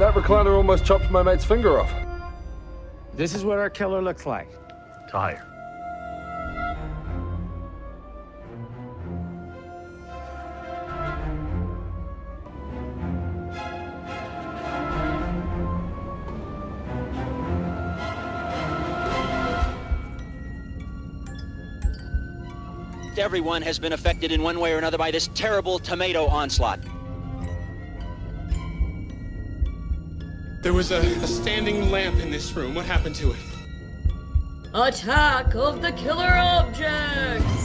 [0.00, 1.94] That recliner almost chopped my mate's finger off.
[3.14, 4.48] This is what our killer looks like.
[5.08, 5.46] Tire.
[23.16, 26.80] Everyone has been affected in one way or another by this terrible tomato onslaught.
[30.64, 32.74] There was a, a standing lamp in this room.
[32.74, 33.36] What happened to it?
[34.72, 37.63] Attack of the killer objects!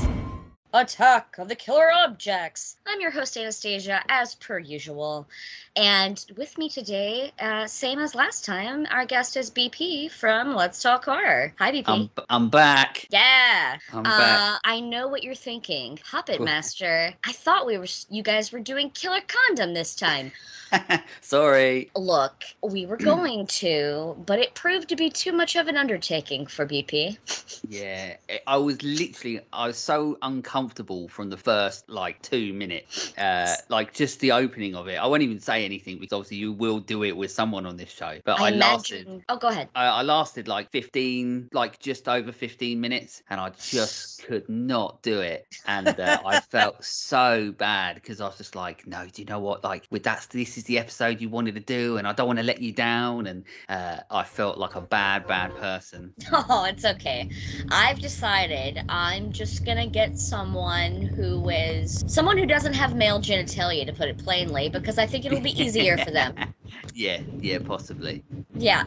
[0.72, 2.78] Attack of the killer objects!
[2.86, 5.28] I'm your host, Anastasia, as per usual.
[5.76, 10.80] And with me today, uh, same as last time, our guest is BP from Let's
[10.80, 11.54] Talk Horror.
[11.58, 11.84] Hi, BP.
[11.88, 13.08] I'm, I'm back.
[13.09, 13.78] yeah.
[13.92, 14.59] I'm uh, back.
[14.64, 15.98] I know what you're thinking.
[16.08, 17.16] Puppet Master.
[17.26, 20.31] I thought we were you guys were doing Killer Condom this time.
[21.22, 21.90] Sorry.
[21.95, 26.45] Look, we were going to, but it proved to be too much of an undertaking
[26.45, 27.17] for BP.
[27.67, 33.18] Yeah, I- I was literally, I was so uncomfortable from the first like two minutes.
[33.18, 34.96] Uh, like just the opening of it.
[34.96, 37.90] I won't even say anything because obviously you will do it with someone on this
[37.90, 38.20] show.
[38.26, 39.24] But I, lasted.
[39.30, 39.70] Oh, go ahead.
[39.76, 45.02] I, I lasted like 15, like just over 15 minutes, and I just could not
[45.02, 45.48] do it.
[45.66, 49.40] And uh, I felt so bad because I was just like, no, do you know
[49.40, 49.64] what?
[49.64, 52.40] Like, with that, this is the episode you wanted to do, and I don't want
[52.40, 53.28] to let you down.
[53.28, 56.14] And uh, I felt like a bad, bad person.
[56.52, 57.30] Oh, it's okay.
[57.70, 60.18] I've decided I'm just gonna get
[60.50, 65.06] someone who is someone who doesn't have male genitalia, to put it plainly, because I
[65.06, 66.33] think it'll be easier for them.
[66.95, 68.23] yeah, yeah, possibly.
[68.56, 68.83] Yeah.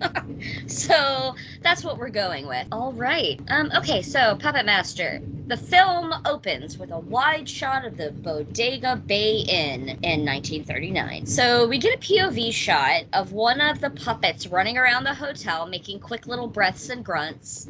[0.66, 2.66] so that's what we're going with.
[2.72, 3.40] All right.
[3.48, 3.70] Um.
[3.76, 4.02] Okay.
[4.02, 5.20] So Puppet Master.
[5.46, 11.24] The film opens with a wide shot of the Bodega Bay Inn in 1939.
[11.24, 15.66] So we get a POV shot of one of the puppets running around the hotel,
[15.66, 17.66] making quick little breaths and grunts,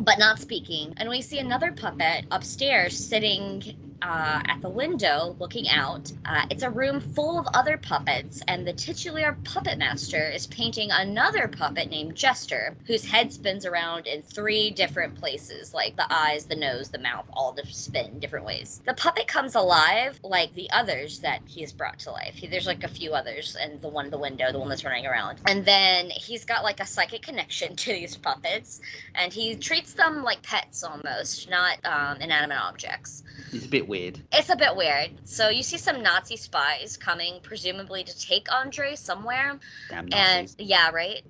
[0.00, 0.94] but not speaking.
[0.96, 3.62] And we see another puppet upstairs sitting
[4.02, 6.12] uh, at the window looking out.
[6.26, 10.90] Uh, it's a room full of other puppets, and the titular puppet master is painting
[10.90, 16.44] another puppet named Jester, whose head spins around in three different places like the eyes,
[16.44, 18.80] the nose, the mouth, all spin different ways.
[18.86, 22.34] The puppet comes alive like the others that he has brought to life.
[22.34, 24.84] He, there's like a few others, and the one at the window, the one that's
[24.84, 25.38] running around.
[25.46, 28.80] And then he's got like a psychic connection to these puppets,
[29.14, 33.22] and he treats them like pets almost, not um, inanimate objects.
[33.54, 34.20] It's a bit weird.
[34.32, 35.12] It's a bit weird.
[35.24, 39.60] So you see some Nazi spies coming, presumably to take Andre somewhere.
[39.88, 40.56] Damn Nazis.
[40.58, 41.22] And yeah, right?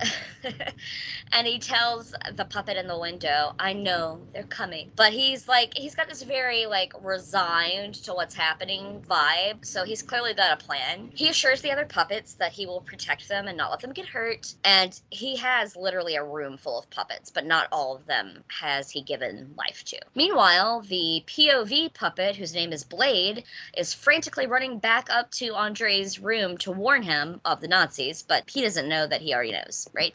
[1.33, 4.91] and he tells the puppet in the window, I know they're coming.
[4.97, 9.65] But he's like, he's got this very like resigned to what's happening vibe.
[9.65, 11.11] So he's clearly got a plan.
[11.15, 14.07] He assures the other puppets that he will protect them and not let them get
[14.07, 14.55] hurt.
[14.65, 18.91] And he has literally a room full of puppets, but not all of them has
[18.91, 19.99] he given life to.
[20.15, 23.45] Meanwhile, the POV puppet, whose name is Blade,
[23.77, 28.49] is frantically running back up to Andre's room to warn him of the Nazis, but
[28.49, 30.15] he doesn't know that he already knows, right?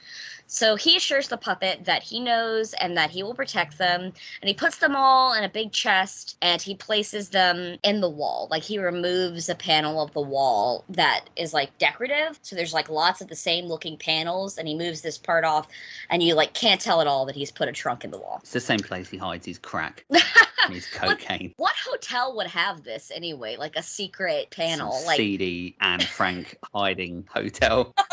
[0.52, 4.02] So he assures the puppet that he knows and that he will protect them.
[4.02, 8.10] And he puts them all in a big chest and he places them in the
[8.10, 8.48] wall.
[8.50, 12.40] Like he removes a panel of the wall that is like decorative.
[12.42, 15.68] So there's like lots of the same looking panels and he moves this part off
[16.10, 18.40] and you like can't tell at all that he's put a trunk in the wall.
[18.42, 20.04] It's the same place he hides his crack
[20.74, 21.54] and cocaine.
[21.58, 23.56] What hotel would have this anyway?
[23.58, 24.92] Like a secret panel?
[24.94, 27.94] Some Like seedy Anne Frank hiding hotel.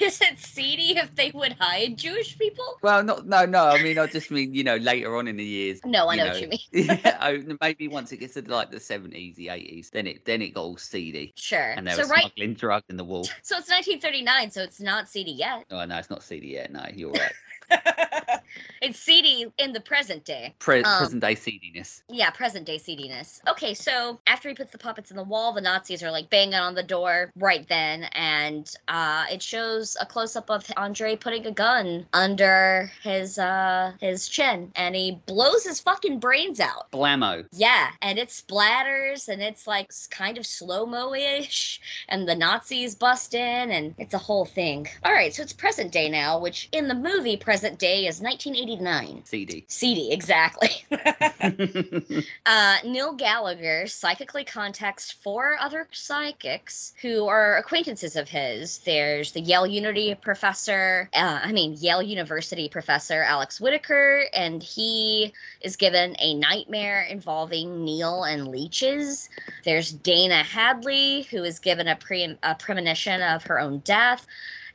[0.00, 2.78] Is it seedy if they would hide Jewish people?
[2.82, 3.66] Well, not no, no.
[3.66, 5.80] I mean, I just mean you know later on in the years.
[5.84, 6.58] No, I know what you mean.
[6.72, 10.42] yeah, oh, maybe once it gets to like the seventies, the eighties, then it then
[10.42, 11.58] it got all seedy, Sure.
[11.76, 13.24] and they So were right smuggling drugs in the wall.
[13.24, 15.64] so it's 1939, so it's not seedy yet.
[15.70, 16.72] Oh no, it's not seedy yet.
[16.72, 18.37] No, you're right.
[18.80, 20.54] It's seedy in the present day.
[20.58, 22.02] Pre- Um, present day seediness.
[22.08, 23.40] Yeah, present day seediness.
[23.48, 26.54] Okay, so after he puts the puppets in the wall, the Nazis are like banging
[26.54, 31.46] on the door right then, and uh, it shows a close up of Andre putting
[31.46, 36.90] a gun under his uh, his chin, and he blows his fucking brains out.
[36.92, 37.46] Blammo.
[37.52, 42.94] Yeah, and it splatters, and it's like kind of slow mo ish, and the Nazis
[42.94, 44.86] bust in, and it's a whole thing.
[45.04, 48.37] All right, so it's present day now, which in the movie present day is 1980
[48.46, 49.22] 89?
[49.24, 49.64] CD.
[49.68, 50.70] CD, exactly.
[52.46, 58.78] uh, Neil Gallagher psychically contacts four other psychics who are acquaintances of his.
[58.78, 65.32] There's the Yale Unity professor, uh, I mean, Yale University professor Alex Whitaker, and he
[65.60, 69.28] is given a nightmare involving Neil and leeches.
[69.64, 74.26] There's Dana Hadley, who is given a, pre- a premonition of her own death.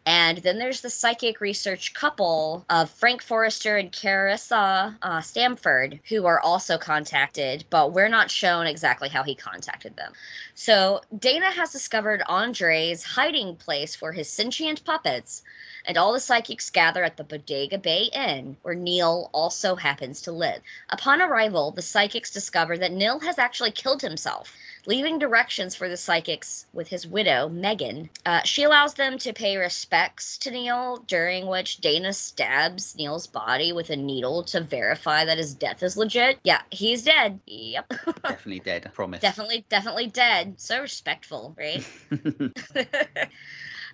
[0.05, 6.25] And then there's the psychic research couple of Frank Forrester and Carissa uh, Stamford, who
[6.25, 10.11] are also contacted, but we're not shown exactly how he contacted them.
[10.55, 15.41] So Dana has discovered Andre's hiding place for his sentient puppets,
[15.85, 20.31] and all the psychics gather at the Bodega Bay Inn, where Neil also happens to
[20.33, 20.61] live.
[20.89, 24.53] Upon arrival, the psychics discover that Neil has actually killed himself
[24.85, 28.09] leaving directions for the psychics with his widow, Megan.
[28.25, 33.73] Uh, she allows them to pay respects to Neil, during which Dana stabs Neil's body
[33.73, 36.39] with a needle to verify that his death is legit.
[36.43, 37.39] Yeah, he's dead.
[37.45, 37.87] Yep.
[38.23, 38.83] Definitely dead.
[38.85, 39.21] I promise.
[39.21, 40.59] definitely, definitely dead.
[40.59, 41.85] So respectful, right?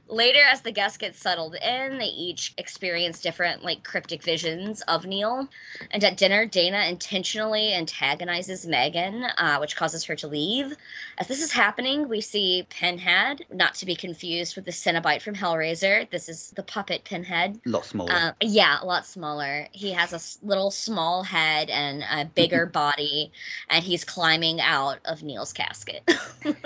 [0.10, 5.06] Later, as the guests get settled in, they each experience different, like, cryptic visions of
[5.06, 5.48] Neil.
[5.92, 10.76] And at dinner, Dana intentionally antagonizes Megan, uh, which causes her to leave.
[11.20, 15.36] As this is happening, we see Pinhead, not to be confused with the Cenobite from
[15.36, 16.10] Hellraiser.
[16.10, 17.60] This is the puppet Pinhead.
[17.68, 18.12] A lot smaller.
[18.12, 19.68] Uh, yeah, a lot smaller.
[19.74, 23.32] He has a little small head and a bigger body,
[23.70, 26.02] and he's climbing out of Neil's casket.
[26.46, 26.58] and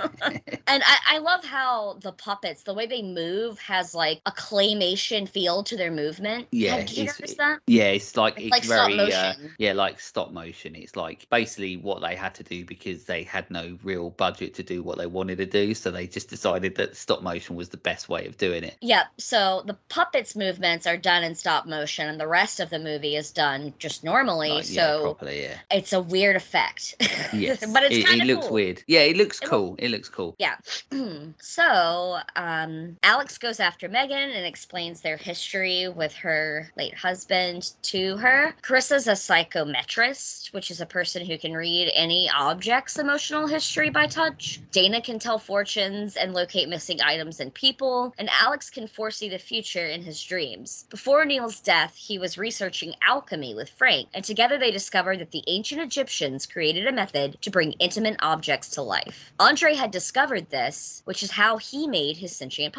[0.86, 5.64] I, I love how the puppets, the way they move, has like a claymation feel
[5.64, 6.48] to their movement.
[6.52, 7.60] Yeah, Have- you notice that?
[7.68, 10.76] Yeah, it's like It's it's, like very uh, yeah, like stop motion.
[10.76, 14.64] It's like basically what they had to do because they had no real budget to
[14.64, 17.78] do what they wanted to do, so they just decided that stop motion was the
[17.78, 18.78] best way of doing it.
[18.82, 19.06] Yep.
[19.18, 23.16] So the puppets' movements are done in stop motion, and the rest of the movie
[23.16, 24.50] is done just normally.
[24.50, 25.58] Like, yeah, so properly, yeah.
[25.72, 26.96] it's a weird effect.
[27.34, 28.54] Yes, but it's it, kind it of looks cool.
[28.56, 28.84] weird.
[28.88, 29.76] Yeah, it looks It cool.
[29.80, 30.36] It looks cool.
[30.40, 30.56] Yeah.
[31.40, 38.18] so, um, Alex goes after Megan and explains their history with her late husband to
[38.18, 38.54] her.
[38.62, 44.08] Carissa's a psychometrist, which is a person who can read any object's emotional history by
[44.08, 44.60] touch.
[44.72, 49.40] Dana can tell fortunes and locate missing items and people, and Alex can foresee the
[49.40, 50.86] future in his dreams.
[50.90, 55.46] Before Neil's death, he was researching alchemy with Frank, and together they discovered that the
[55.48, 59.32] ancient Egyptians created a method to bring intimate objects to life.
[59.40, 62.74] Andre had discovered this, which is how he made his sentient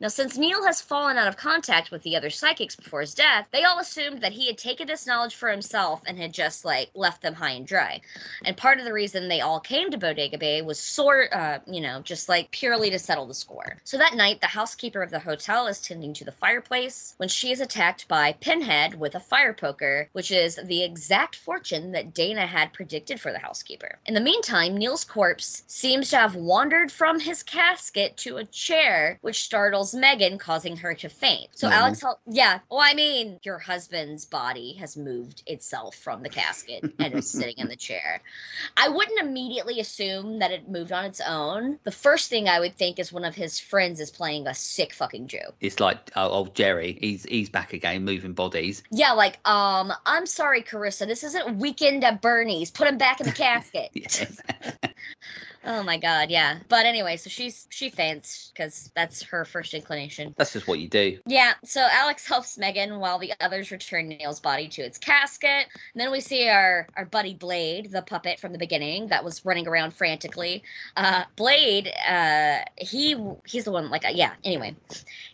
[0.00, 3.48] Now, since Neil has fallen out of contact with the other psychics before his death,
[3.52, 6.90] they all assumed that he had taken this knowledge for himself and had just like
[6.94, 8.00] left them high and dry.
[8.44, 11.80] And part of the reason they all came to Bodega Bay was sort, uh, you
[11.80, 13.76] know, just like purely to settle the score.
[13.84, 17.52] So that night, the housekeeper of the hotel is tending to the fireplace when she
[17.52, 22.46] is attacked by Pinhead with a fire poker, which is the exact fortune that Dana
[22.46, 23.98] had predicted for the housekeeper.
[24.06, 29.18] In the meantime, Neil's corpse seems to have wandered from his casket to a chair,
[29.20, 31.50] which startles Megan, causing her to faint.
[31.52, 31.84] So Normal.
[31.84, 36.90] Alex, hel- yeah, well, I mean, your husband's body has moved itself from the casket
[36.98, 38.22] and is sitting in the chair.
[38.78, 41.78] I wouldn't immediately assume that it moved on its own.
[41.84, 44.94] The first thing I would think is one of his friends is playing a sick
[44.94, 45.54] fucking joke.
[45.60, 46.96] It's like oh, old Jerry.
[46.98, 48.82] He's he's back again, moving bodies.
[48.90, 52.70] Yeah, like, um, I'm sorry, Carissa, this isn't Weekend at Bernie's.
[52.70, 53.90] Put him back in the casket.
[55.64, 56.58] Oh my god, yeah.
[56.68, 60.34] But anyway, so she's she faints because that's her first inclination.
[60.36, 61.18] That's just what you do.
[61.26, 65.66] Yeah, so Alex helps Megan while the others return Neil's body to its casket.
[65.94, 69.44] And then we see our our buddy Blade, the puppet from the beginning that was
[69.44, 70.64] running around frantically.
[70.96, 73.16] Uh, Blade, uh, he
[73.46, 74.32] he's the one like uh, yeah.
[74.42, 74.74] Anyway,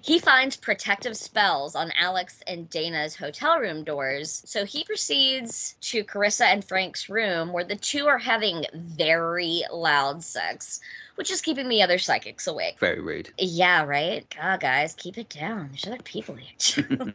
[0.03, 4.43] he finds protective spells on Alex and Dana's hotel room doors.
[4.45, 10.18] So he proceeds to Carissa and Frank's room where the two are having very loud
[10.21, 10.81] sex,
[11.17, 12.79] which is keeping the other psychics awake.
[12.81, 13.31] Very rude.
[13.39, 14.25] Yeah, right?
[14.37, 15.69] God, guys, keep it down.
[15.71, 17.15] There's other people here.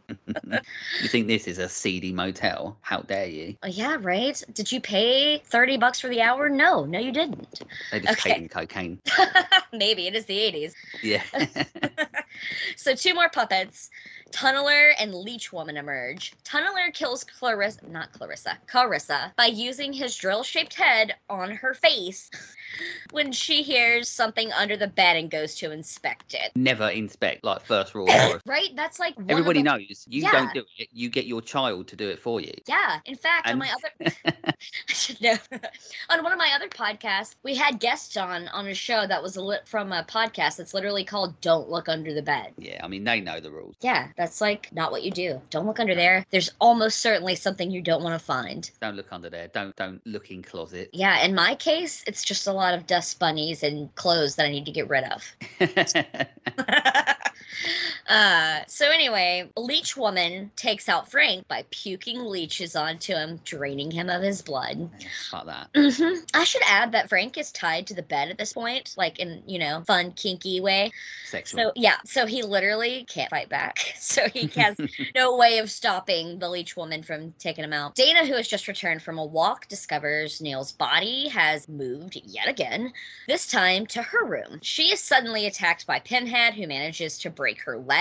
[1.02, 2.76] you think this is a seedy motel?
[2.82, 3.56] How dare you?
[3.62, 4.42] Oh, yeah, right?
[4.52, 6.48] Did you pay 30 bucks for the hour?
[6.48, 7.62] No, no, you didn't.
[7.90, 8.34] They just Okay.
[8.34, 9.00] paid in cocaine.
[9.72, 10.72] Maybe it is the 80s.
[11.02, 11.22] Yeah.
[12.76, 13.90] So, two more puppets.
[14.32, 16.34] Tunneler and Leech Woman emerge.
[16.44, 22.30] Tunneler kills Clarissa, not Clarissa, Carissa, by using his drill shaped head on her face.
[23.12, 26.50] When she hears something under the bed and goes to inspect it.
[26.56, 28.08] Never inspect like first rule.
[28.46, 28.70] Right?
[28.76, 30.32] That's like Everybody the- knows you Yeah.
[30.32, 30.88] don't do it.
[30.92, 32.52] You get your child to do it for you.
[32.66, 32.98] Yeah.
[33.04, 34.12] In fact, on my other
[34.46, 35.36] I should know.
[36.10, 39.36] on one of my other podcasts, we had guests on on a show that was
[39.36, 42.88] a lit from a podcast that's literally called "Don't Look Under the Bed." yeah, I
[42.88, 43.74] mean they know the rules.
[43.80, 45.40] Yeah, that's like not what you do.
[45.50, 46.24] Don't look under there.
[46.30, 48.70] There's almost certainly something you don't want to find.
[48.80, 49.48] Don't look under there.
[49.48, 50.90] Don't don't look in closet.
[50.92, 54.50] Yeah, in my case, it's just a lot of dust bunnies and clothes that I
[54.50, 55.36] need to get rid of.
[58.08, 64.10] uh, so anyway, Leech Woman takes out Frank by puking leeches onto him, draining him
[64.10, 64.90] of his blood.
[65.30, 65.68] Fuck that.
[65.74, 69.18] hmm I should add that Frank is tied to the bed at this point, like
[69.18, 70.92] in you know fun kinky way.
[71.24, 71.60] Sexual.
[71.60, 73.78] So yeah, so he literally can't fight back.
[74.04, 74.76] So he has
[75.14, 77.94] no way of stopping the leech woman from taking him out.
[77.94, 82.92] Dana, who has just returned from a walk, discovers Neil's body has moved yet again,
[83.26, 84.58] this time to her room.
[84.62, 87.93] She is suddenly attacked by Pinhead, who manages to break her leg.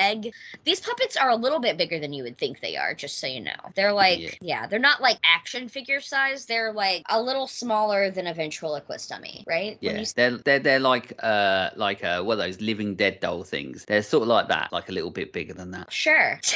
[0.63, 3.27] These puppets are a little bit bigger than you would think they are, just so
[3.27, 3.51] you know.
[3.75, 4.29] They're like, Yeah.
[4.41, 6.45] yeah, they're not like action figure size.
[6.45, 9.77] They're like a little smaller than a ventriloquist dummy, right?
[9.81, 13.43] Yeah, you they're they're they're like uh like uh what are those living dead doll
[13.43, 13.85] things.
[13.85, 15.91] They're sort of like that, like a little bit bigger than that.
[15.91, 16.39] Sure.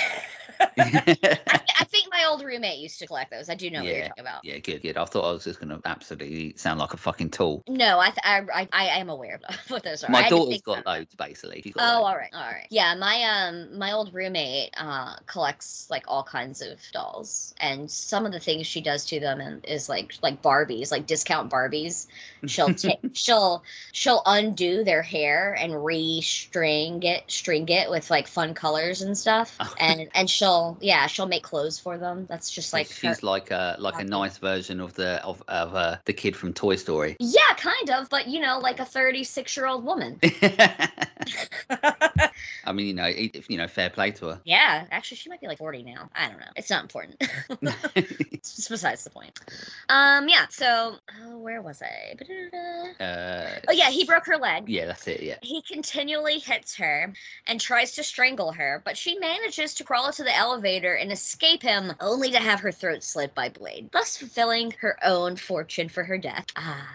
[0.60, 1.18] I,
[1.80, 3.50] I think my old roommate used to collect those.
[3.50, 4.44] I do know what you're talking about.
[4.44, 4.98] yeah, good, good.
[4.98, 7.64] I thought I was just gonna absolutely sound like a fucking tool.
[7.68, 10.10] No, I, th- I I I am aware of what those are.
[10.12, 11.62] My to daughter's got loads basically.
[11.62, 12.06] Got Oh, loads.
[12.10, 12.68] all right, all right.
[12.72, 18.26] Yeah, my um my old roommate uh collects like all kinds of dolls, and some
[18.26, 22.08] of the things she does to them and is like like Barbies, like discount Barbies.
[22.46, 28.54] She'll take she'll she'll undo their hair and re-string it string it with like fun
[28.54, 29.74] colors and stuff, Oh.
[29.80, 32.26] and and she'll yeah she'll make clothes for them.
[32.30, 35.44] That's just So like her- she's like a like a nice version of the of
[35.48, 37.16] of uh, the kid from Toy Story.
[37.20, 40.20] Yeah, kind of, but you know, like a 36 year old woman.
[42.68, 44.42] I mean, you know, if- you know, fair play to her.
[44.46, 46.10] yeah, actually, she might be like 40 now.
[46.16, 46.46] I don't know.
[46.56, 47.16] It's not important.
[47.96, 49.40] it's besides the point.
[49.90, 52.16] Um, yeah, so oh, where was I?
[53.04, 54.68] Uh, Oh, yeah, he broke her leg.
[54.70, 55.22] Yeah, that's it.
[55.22, 55.38] Yeah.
[55.42, 57.14] He continually hits her
[57.48, 61.64] and tries to strangle her, but she manages to crawl into the elevator and escape
[61.64, 66.04] him, only to have her throat slit by Blade, thus fulfilling her own fortune for
[66.04, 66.46] her death.
[66.56, 66.88] Ah.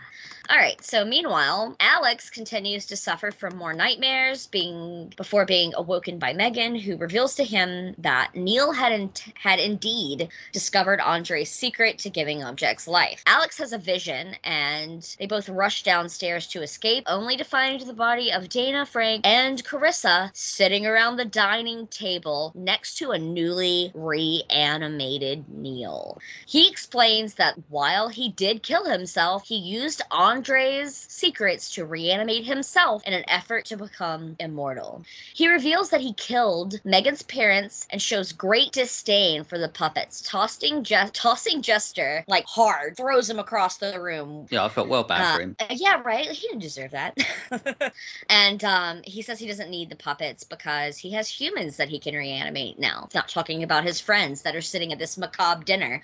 [0.51, 0.83] All right.
[0.85, 6.75] So meanwhile, Alex continues to suffer from more nightmares, being before being awoken by Megan,
[6.75, 12.43] who reveals to him that Neil had in, had indeed discovered Andre's secret to giving
[12.43, 13.23] objects life.
[13.27, 17.95] Alex has a vision, and they both rush downstairs to escape, only to find the
[17.95, 23.93] body of Dana, Frank, and Carissa sitting around the dining table next to a newly
[23.95, 26.19] reanimated Neil.
[26.47, 33.03] He explains that while he did kill himself, he used Andre's secrets to reanimate himself
[33.05, 35.05] in an effort to become immortal.
[35.35, 40.85] He reveals that he killed Megan's parents and shows great disdain for the puppets, tossing
[40.85, 45.21] Je- tossing Jester like hard, throws him across the room Yeah, I felt well bad
[45.21, 45.57] uh, for him.
[45.61, 46.27] uh, yeah, right.
[46.27, 47.19] He didn't deserve that.
[48.31, 51.99] and um, he says he doesn't need the puppets because he has humans that he
[51.99, 53.07] can reanimate now.
[53.15, 56.01] Not talking about his friends that are sitting at this macabre dinner.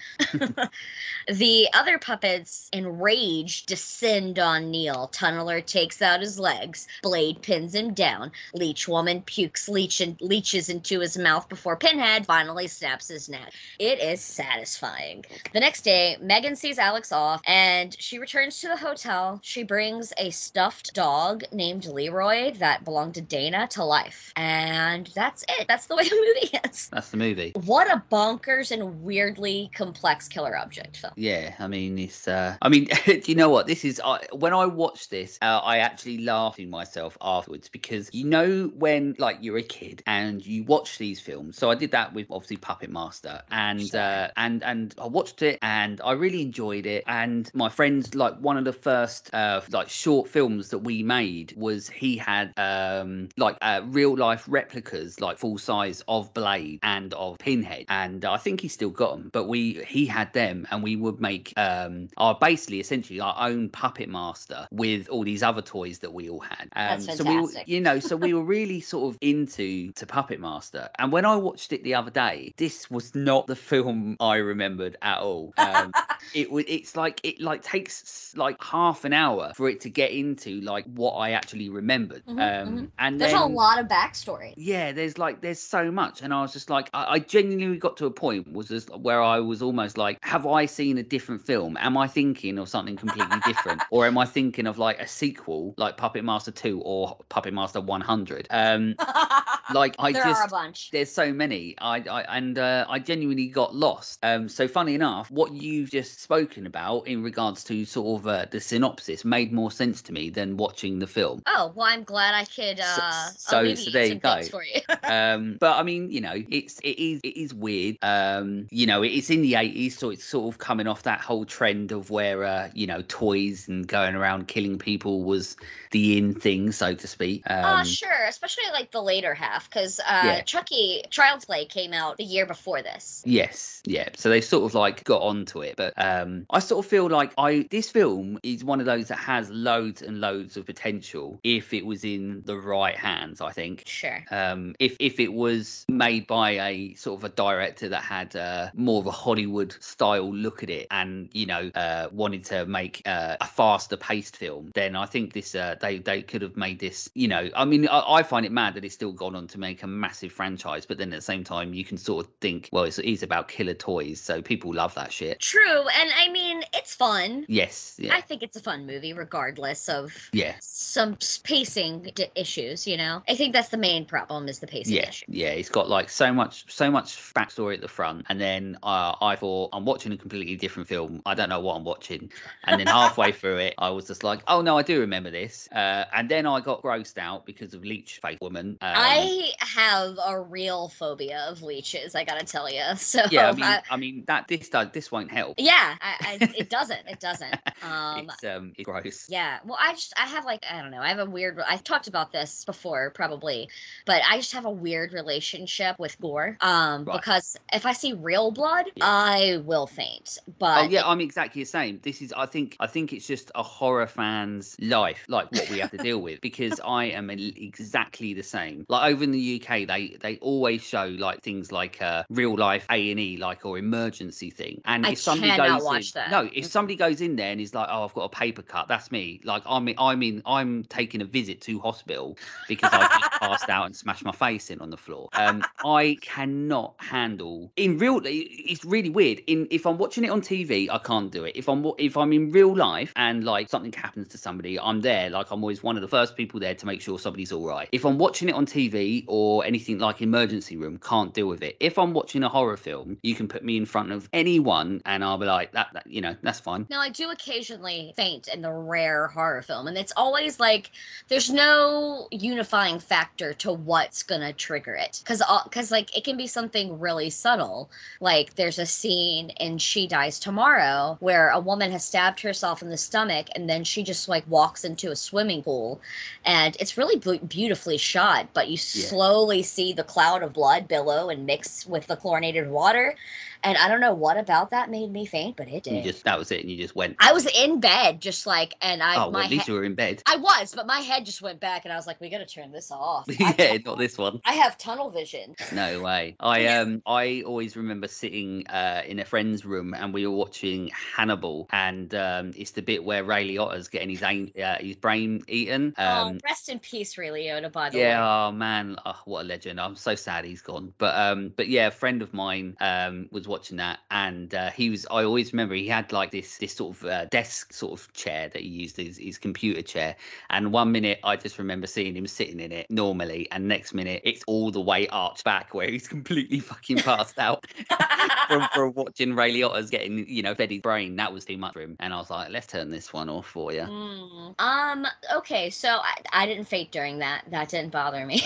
[1.29, 5.09] the other puppets, enraged, descend on Neil.
[5.13, 6.89] Tunneler takes out his legs.
[7.03, 8.33] Blade pins him down.
[8.53, 13.53] Leech woman pukes leech and leeches into his mouth before Pinhead finally snaps his neck.
[13.79, 15.25] It is satisfying.
[15.53, 19.39] The next day, Megan sees Alex off and she returns to the hotel.
[19.43, 24.33] She brings a stuffed dog named Leroy that belonged to Dana to life.
[24.35, 25.69] And that's it.
[25.69, 26.89] That's the way the movie is.
[26.89, 27.53] That's the movie.
[27.65, 31.13] What a bonkers and weirdly complex killer object film.
[31.17, 32.27] Yeah, I mean, it's.
[32.27, 33.67] Uh, I mean, do you know what?
[33.67, 34.01] This is.
[34.09, 38.71] I when I watched this, uh, I actually laughed in myself afterwards because you know
[38.75, 41.59] when like you're a kid and you watch these films.
[41.59, 45.59] So I did that with obviously Puppet Master, and uh, and and I watched it
[45.63, 47.05] and I really enjoyed it.
[47.07, 51.53] And my friends, like one of the first uh, like short films that we made
[51.57, 57.13] was he had um like uh, real life replicas, like full size of Blade and
[57.15, 59.31] of Pinhead, and I think he still got them.
[59.33, 63.69] But we he had them, and we would make um our basically essentially our own
[63.69, 66.69] Puppet Master with all these other toys that we all had.
[66.77, 70.07] Um, That's so we, were- you know, so we were really sort of into to
[70.07, 70.89] Puppet Master.
[70.99, 74.97] And when I watched it the other day, this was not the film I remembered
[75.03, 75.53] at all.
[75.57, 75.93] Um,
[76.35, 80.13] it would it's like it like takes like half an hour for it to get
[80.13, 82.23] into like what I actually remembered.
[82.27, 82.39] Mhm, um
[82.79, 82.91] mhm.
[82.99, 84.53] and There's then a lot of backstory.
[84.57, 87.97] yeah, there's like there's so much, and I was just like, I, I genuinely got
[87.99, 91.43] to a point was just where I was almost like, have I seen a different
[91.47, 91.77] film?
[91.79, 95.75] Am I thinking of something completely different, or am I thinking of like a sequel,
[95.77, 98.47] like Puppet Master Two or Puppet Master One Hundred?
[98.51, 98.95] Um,
[99.75, 100.91] like I there are a bunch.
[100.93, 105.31] there's so many i, I and uh, i genuinely got lost um so funny enough
[105.31, 109.71] what you've just spoken about in regards to sort of uh, the synopsis made more
[109.71, 112.79] sense to me than watching the film Oh well, I'm glad I could.
[112.79, 114.43] So- Uh, so- alleviate so there you go.
[114.45, 114.81] for you.
[115.05, 119.03] um but i mean you know it's it is it is weird um you know
[119.03, 122.45] it's in the 80s so it's sort of coming off that whole trend of where
[122.45, 125.57] uh you know toys and going around killing people was
[125.91, 130.01] the in thing so to speak um uh, sure, especially like the later half, because
[130.01, 130.41] uh, Yeah.
[130.43, 133.23] Chucky Child's Play came out the year before this.
[133.25, 134.09] Yes, yeah.
[134.17, 137.33] So they sort of like got onto it, but um I sort of feel like
[137.39, 141.73] I this film is one of those that has loads and loads of potential if
[141.73, 143.85] it was in the right hands, I think.
[143.87, 144.25] Sure.
[144.31, 148.71] Um if if it was made by a sort of a director that had uh,
[148.75, 153.03] more of a Hollywood style look at it and you know uh wanted to make
[153.07, 156.79] uh, a faster paced film, then I think this uh they they could have made
[156.79, 159.47] this, you know, I mean I, I find it mad that it's still gone on
[159.49, 162.33] to make a massive franchise, but then at the same time you can sort of
[162.41, 165.41] think, well, it's, it's about killer toys, so people love that shit.
[165.41, 167.45] True, and I mean it's fun.
[167.47, 172.87] Yes, yeah, I think it's a fun movie, regardless of yeah, some pacing d- issues.
[172.87, 175.27] You know, I think that's the main problem is the pacing yeah, issue.
[175.29, 175.51] yeah.
[175.51, 179.37] It's got like so much, so much backstory at the front, and then uh, I
[179.37, 181.21] thought I'm watching a completely different film.
[181.27, 182.33] I don't know what I'm watching,
[182.65, 185.69] and then halfway through it, I was just like, oh no, I do remember this.
[185.73, 188.77] Uh, and then I got grossed out because of Leech Face Woman.
[188.81, 192.15] Um, I have a real phobia of leeches.
[192.15, 192.83] I gotta tell you.
[192.97, 195.55] So yeah, I mean, I- I mean that this does this won't help.
[195.59, 197.07] yeah, I, I, it doesn't.
[197.09, 197.57] It doesn't.
[197.81, 199.27] Um, it's um, it's gross.
[199.29, 199.61] Yeah.
[199.65, 201.01] Well, I just I have like I don't know.
[201.01, 201.59] I have a weird.
[201.67, 203.69] I've talked about this before, probably,
[204.05, 206.57] but I just have a weird relationship with gore.
[206.61, 207.17] Um, Right.
[207.21, 209.05] because if I see real blood, Yeah.
[209.07, 210.39] I will faint.
[210.59, 212.01] But Oh yeah, I'm exactly the same.
[212.03, 215.79] This is, I think, I think it's just a horror fan's life, like what we
[215.79, 216.41] have to deal with.
[216.41, 218.87] Because I am exactly the same.
[218.89, 222.87] Like over in the UK, they they always show like things like uh, real life
[222.91, 224.81] A and E, like or emergency thing.
[224.85, 226.31] And I if somebody goes watch in, that.
[226.31, 228.89] no, if somebody goes in there and is like, oh, I've got a paper cut,
[228.89, 229.41] that's me.
[229.45, 232.37] Like I'm, I mean, I'm taking a visit to hospital
[232.69, 235.29] because I just passed out and smashed my face in on the floor.
[235.33, 238.21] Um, I cannot handle in real.
[238.25, 239.43] It's really weird.
[239.47, 241.57] In if I'm watching it on TV, I can't do it.
[241.57, 245.31] If I'm if I'm in real life and like something happens to somebody, I'm there.
[245.31, 247.89] Like I'm always one of the first people there to make sure somebody's all right.
[247.93, 251.77] If I'm watching it on TV or anything like emergency room, can't deal with it.
[251.81, 255.25] If I'm watching a horror film, you can put me in front of anyone and
[255.25, 255.89] I'll be like that.
[255.95, 256.87] that you know, that's fine.
[256.91, 260.91] Now, I do occasionally faint in the rare horror film, and it's always like
[261.29, 266.47] there's no unifying factor to what's gonna trigger it, because because like it can be
[266.47, 272.05] something really subtle, like there's a scene in She Dies Tomorrow where a woman has
[272.05, 276.01] stabbed herself in the stomach, and then she just like walks into a swimming pool,
[276.45, 281.29] and it's really bu- beautifully shot, but you slowly see the cloud of blood billow
[281.29, 283.17] and mix with the chlorinated water.
[283.65, 285.95] And I don't know what about that made me faint, but it did.
[285.95, 287.17] You just that was it, and you just went.
[287.21, 289.79] I was in bed, just like, and I oh, well, my at least he- you
[289.79, 290.23] were in bed.
[290.27, 292.73] I was, but my head just went back, and I was like, we gotta turn
[292.73, 293.27] this off.
[293.41, 294.41] I- yeah, not this one.
[294.45, 295.55] I have tunnel vision.
[295.73, 296.37] No way.
[296.41, 300.91] I um I always remember sitting uh in a friend's room and we were watching
[301.17, 305.43] Hannibal and um it's the bit where Ray Liotta's getting his aim, uh, his brain
[305.49, 305.95] eaten.
[305.99, 307.73] oh, Um rest in peace, Ray Liotta.
[307.73, 308.49] By the yeah, way.
[308.49, 309.81] oh man, oh, what a legend.
[309.81, 310.93] I'm so sad he's gone.
[310.99, 314.91] But um but yeah, a friend of mine um was watching that and uh, he
[314.91, 318.13] was I always remember he had like this this sort of uh, desk sort of
[318.13, 320.17] chair that he used his, his computer chair
[320.51, 324.23] and one minute I just remember seeing him sitting in it normally and next minute
[324.25, 327.67] it's all the way arched back where he's completely fucking passed out
[328.49, 331.17] from, from watching Ray Liotta's getting, you know, fed his brain.
[331.17, 331.97] That was too much for him.
[332.01, 333.83] And I was like, let's turn this one off for you.
[333.83, 335.07] Mm, um.
[335.37, 335.71] Okay.
[335.71, 337.45] So I, I didn't faint during that.
[337.51, 338.43] That didn't bother me.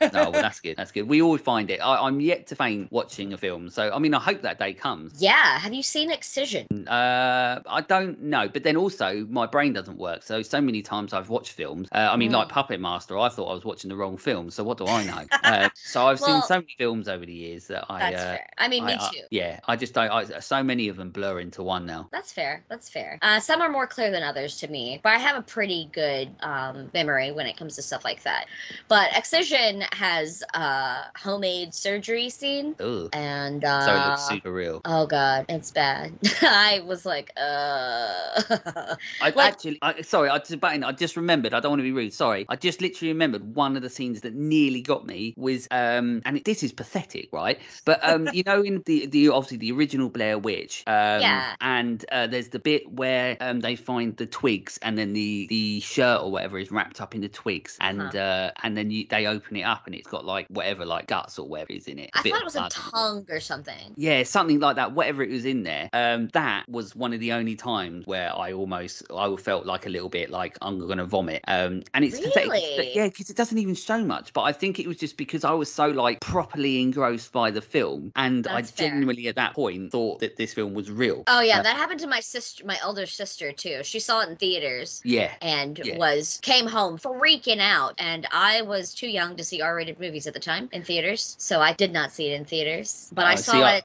[0.00, 0.76] no, well, that's good.
[0.76, 1.08] That's good.
[1.08, 1.78] We all find it.
[1.78, 3.70] I, I'm yet to faint watching a film.
[3.70, 5.20] So, I mean, I hope that day comes.
[5.20, 5.58] yeah.
[5.58, 6.66] Have you seen Excision?
[6.88, 8.48] Uh, I don't know.
[8.48, 10.22] But then also, my brain doesn't work.
[10.22, 11.88] So, so many times I've watched films.
[11.92, 12.50] Uh, I mean, like Mm.
[12.50, 14.50] Puppet Master, I thought I was watching the wrong film.
[14.50, 15.24] So, what do I know?
[15.42, 18.10] uh, so, I've Well, seen so many films over the years that I.
[18.10, 18.46] That's uh, fair.
[18.58, 19.20] I mean, me I- I- too.
[19.30, 20.10] yeah, I just don't.
[20.10, 22.08] I, so many of them blur into one now.
[22.12, 22.64] That's fair.
[22.68, 23.18] That's fair.
[23.22, 26.30] Uh, some are more clear than others to me, but I have a pretty good
[26.40, 28.46] um, memory when it comes to stuff like that.
[28.88, 33.08] But Excision, has a homemade surgery scene, Ugh.
[33.12, 34.80] and So super real.
[34.84, 36.12] oh god, it's bad.
[36.42, 38.42] I was like, uh.
[39.20, 41.54] I like- actually, I, sorry, I just, I just remembered.
[41.54, 42.12] I don't want to be rude.
[42.12, 46.22] Sorry, I just literally remembered one of the scenes that nearly got me was, um,
[46.24, 47.58] and it, this is pathetic, right?
[47.84, 51.54] But um, you know, in the the obviously the original Blair Witch, um, Yeah.
[51.60, 55.80] and uh, there's the bit where um they find the twigs, and then the the
[55.80, 58.18] shirt or whatever is wrapped up in the twigs, and Uh-huh.
[58.18, 61.38] uh, and then you, they open it up, and it's got like whatever, like guts
[61.38, 62.10] or whatever is in it.
[62.14, 63.94] I thought it was a blood tongue or something.
[63.96, 64.92] yeah, something like that.
[64.92, 68.52] Whatever it was in there, um, that was one of the only times where I
[68.52, 71.42] almost, I felt like a little bit like I'm gonna vomit.
[71.48, 74.32] Um, and it's pathetic, but yeah, because it doesn't even show much.
[74.32, 77.60] But I think it was just because I was so like properly engrossed by the
[77.62, 78.88] film, and That's I fair.
[78.90, 81.24] genuinely at that point thought that this film was real.
[81.26, 83.82] Oh yeah, Uh, that happened to my sister, my elder sister too.
[83.82, 85.96] She saw it in theaters yeah, and Yeah.
[85.98, 87.94] was came home freaking out.
[87.98, 91.60] And I was too young to see R-rated movies at the time in theaters, so
[91.60, 93.08] I did not see it in theaters.
[93.12, 93.84] But I Oh, saw see, I- it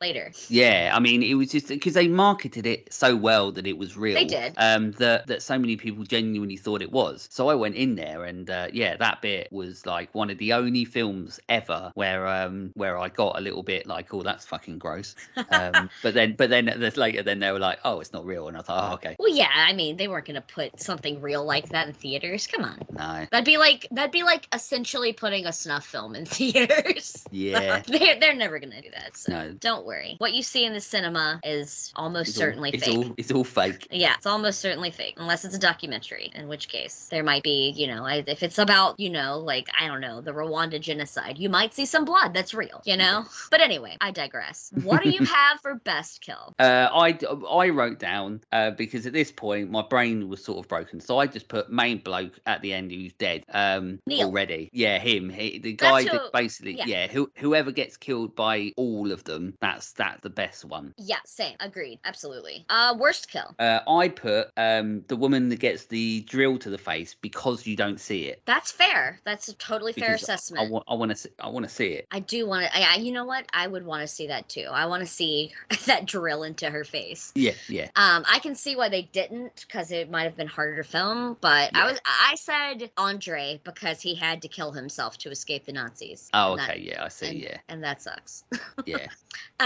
[0.49, 0.91] yeah.
[0.93, 4.15] I mean, it was just because they marketed it so well that it was real.
[4.15, 4.53] They did.
[4.57, 7.27] Um, that that so many people genuinely thought it was.
[7.31, 10.53] So I went in there, and uh, yeah, that bit was like one of the
[10.53, 14.77] only films ever where um where I got a little bit like, oh, that's fucking
[14.77, 15.15] gross.
[15.49, 16.65] Um, but then but then
[16.95, 19.33] later, then they were like, oh, it's not real, and I thought, oh, okay, Well,
[19.33, 22.47] yeah, I mean they weren't gonna put something real like that in theaters.
[22.47, 26.25] Come on, no, that'd be like that'd be like essentially putting a snuff film in
[26.71, 27.23] theaters.
[27.31, 27.81] yeah.
[27.87, 29.17] they're they're never gonna do that.
[29.17, 29.51] So No.
[29.53, 30.17] don't worry.
[30.21, 32.95] What you see in the cinema is almost It's all- certainly it's fake.
[32.95, 33.87] all it's all fake.
[33.89, 37.73] Yeah, it's almost certainly fake, unless it's a documentary, in which case there might be,
[37.75, 41.49] you know, if it's about, you know, like, I don't know, the Rwanda genocide, you
[41.49, 43.25] might see some blood that's real, you know?
[43.49, 44.71] But anyway, I digress.
[44.83, 46.53] What do you have for best kill?
[46.59, 47.17] Uh, I
[47.49, 51.17] I wrote down uh, because at this point my brain was sort of broken, so
[51.17, 54.27] I just put main bloke at the end who's dead um Neil.
[54.27, 54.69] already.
[54.71, 55.31] Yeah, him.
[55.31, 56.85] He, the guy who- that basically yeah.
[56.85, 60.93] yeah, who, whoever gets killed by all of them, that's that's the best one.
[60.97, 61.55] Yeah, same.
[61.59, 61.99] Agreed.
[62.05, 62.65] Absolutely.
[62.69, 63.55] Uh, worst kill.
[63.59, 67.75] Uh, I put um the woman that gets the drill to the face because you
[67.75, 68.41] don't see it.
[68.45, 69.19] That's fair.
[69.25, 70.71] That's a totally fair because I assessment.
[70.71, 72.07] want I want to I want to see it.
[72.11, 72.77] I do want to.
[72.77, 73.45] I, I, you know what?
[73.53, 74.67] I would want to see that too.
[74.71, 75.51] I want to see
[75.85, 77.31] that drill into her face.
[77.35, 77.89] Yeah, yeah.
[77.95, 81.37] Um, I can see why they didn't because it might have been harder to film.
[81.41, 81.83] But Yeah.
[81.83, 86.29] I was I said Andre because he had to kill himself to escape the Nazis.
[86.33, 86.79] Oh, and that- okay.
[86.81, 87.27] Yeah, I see.
[87.27, 88.43] and, Yeah, and that sucks.
[88.85, 89.07] yeah.
[89.59, 89.65] Uh,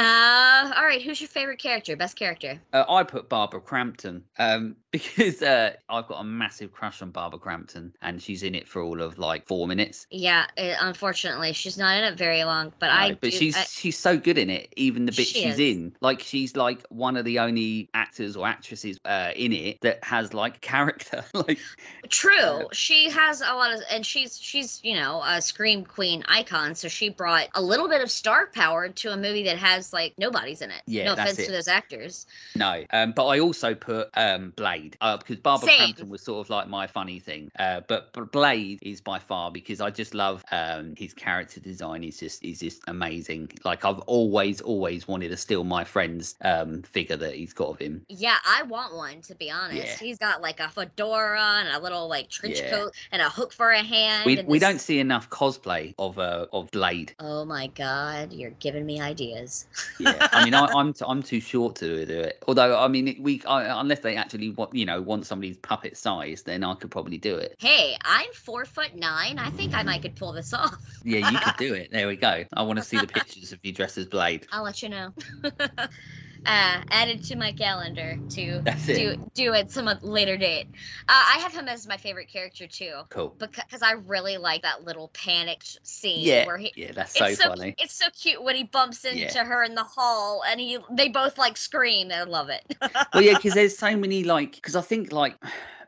[0.76, 1.02] all right.
[1.02, 1.96] Who's your favorite character?
[1.96, 2.62] Best character?
[2.74, 7.40] Uh, I put Barbara Crampton um, because uh, I've got a massive crush on Barbara
[7.40, 10.08] Crampton, and she's in it for all of like four minutes.
[10.10, 10.46] Yeah.
[10.58, 12.72] uh unfortunately, she's not in it very long.
[12.80, 13.10] But I.
[13.10, 14.72] No, but do- she's I- she's so good in it.
[14.78, 15.60] Even the bit She she's is.
[15.60, 20.04] in, like she's like one of the only actors or actresses uh, in it that
[20.04, 21.24] has like character.
[21.34, 21.60] like
[22.10, 22.68] True.
[22.72, 26.76] She has a lot of, and she's she's you know a scream queen icon.
[26.76, 30.14] So she brought a little bit of star power to a movie that has like
[30.18, 30.82] nobody's in it.
[30.86, 32.26] Yeah, no offense to those actors.
[32.56, 35.78] no, um, but I also put um, Blade uh, because Barbara Same.
[35.78, 37.52] Crampton was sort of like my funny thing.
[37.60, 42.04] Uh, but, but Blade is by far because I just love um, his character design.
[42.04, 43.52] is just is just amazing.
[43.64, 47.80] Like I've always always wanted to steal my friend's um, figure that he's got of
[47.80, 48.06] him.
[48.10, 49.78] Yeah, I want one to be honest.
[49.78, 49.98] Yeah.
[49.98, 52.70] He's got like a fedora and a little like trench Yeah.
[52.70, 54.26] coat and a hook for a hand.
[54.26, 57.14] We, we this- don't see enough cosplay of uh, of Blade.
[57.20, 59.66] Oh my god, you're giving me ideas.
[60.00, 62.44] Yeah, I mean, I, I'm t- I'm too short to do it.
[62.48, 66.44] Although, I mean, we I, unless they actually want you know want somebody's puppet size,
[66.44, 67.56] then I could probably do it.
[67.60, 69.40] Hey, I'm four foot nine.
[69.40, 70.78] I think I might could pull this off.
[71.04, 71.90] Yeah, you could do it.
[71.92, 72.44] There we go.
[72.54, 74.48] I want to see the pictures of you dressed as Blade.
[74.52, 75.14] I'll let you know.
[76.46, 78.96] uh, added to my calendar to That's it.
[78.98, 80.68] do do at some later date.
[81.08, 83.36] Uh, I have him as my favorite character too, Cool.
[83.40, 86.72] because I really like that little panicked scene Yeah, where he.
[86.76, 87.76] yeah, that's so, it's so funny.
[87.80, 89.44] it's so cute when he bumps into Yeah.
[89.44, 92.12] her in the hall and he they both like scream.
[92.12, 92.64] I love it.
[93.14, 95.36] well, yeah, because there's so many like because I think like.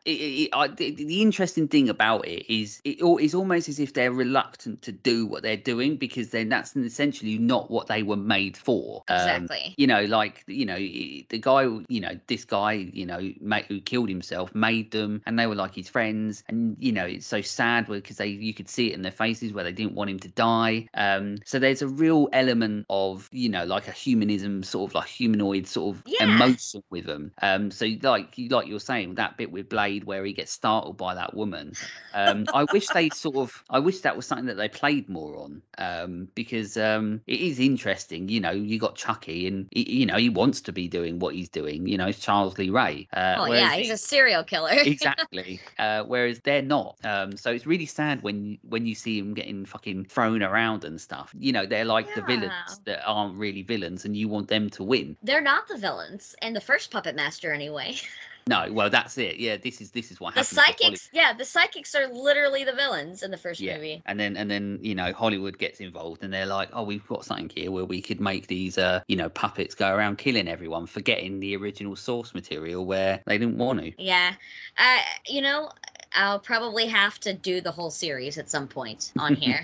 [0.07, 3.93] It, it, I, the, the interesting thing about it is it it's almost as if
[3.93, 8.15] they're reluctant to do what they're doing because then that's essentially not what they were
[8.15, 9.03] made for.
[9.09, 9.75] Um, exactly.
[9.77, 13.19] you know like you know the guy you know this guy you know
[13.67, 17.25] who killed himself made them and they were like his friends and you know it's
[17.27, 20.09] so sad because they you could see it in their faces where they didn't want
[20.09, 24.63] him to die um so there's a real element of you know like a humanism
[24.63, 26.23] sort of like humanoid sort of Yeah.
[26.25, 30.07] emotion with them um so like you like you're saying that bit with blade played
[30.07, 31.73] where he gets startled by that woman.
[32.13, 35.37] Um, I wish they sort of, I wish that was something that they played more
[35.37, 38.29] on um, because um, it is interesting.
[38.29, 41.35] You know, you got Chucky, and he, you know he wants to be doing what
[41.35, 41.87] he's doing.
[41.87, 43.07] You know, it's Charles Lee Ray.
[43.13, 44.71] Uh, oh yeah, he's a serial killer.
[44.73, 45.59] exactly.
[45.77, 46.97] Uh, whereas they're not.
[47.03, 50.83] Um, so it's really sad when you, when you see them getting fucking thrown around
[50.83, 51.33] and stuff.
[51.37, 54.83] You know, they're like the villains that aren't really villains, and you want them to
[54.83, 55.17] win.
[55.23, 57.95] They're not the villains, and the first puppet master anyway.
[58.47, 59.37] No, well, that's it.
[59.37, 60.57] Yeah, this is this is what The happens.
[60.59, 60.79] Hollywood.
[60.79, 64.01] psychics, yeah, the psychics are literally the villains in the first Yeah, movie.
[64.05, 67.25] and then and then you know Hollywood gets involved, and they're like, "Oh, we've got
[67.25, 70.85] something here where we could make these, uh, you know, puppets go around killing everyone,
[70.87, 74.33] forgetting the original source material where they didn't want to." Yeah,
[74.77, 75.69] uh, you know,
[76.13, 79.61] I'll probably have to do the whole series at some point on here.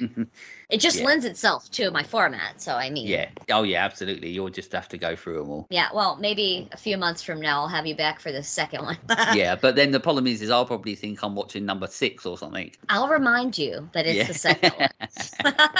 [0.69, 1.05] it just Yeah.
[1.05, 3.29] lends itself to my format, so I mean, yeah.
[3.49, 3.83] Oh, yeah.
[3.83, 4.29] Absolutely.
[4.29, 5.67] You'll just have to go through them all.
[5.69, 5.89] yeah.
[5.93, 8.97] Well, maybe a few months from now, I'll have you back for the second one.
[9.33, 12.37] yeah, but then the problem is, is I'll probably think I'm watching number six or
[12.37, 12.71] something.
[12.89, 14.27] I'll remind you that it's yeah.
[14.27, 14.89] the second one.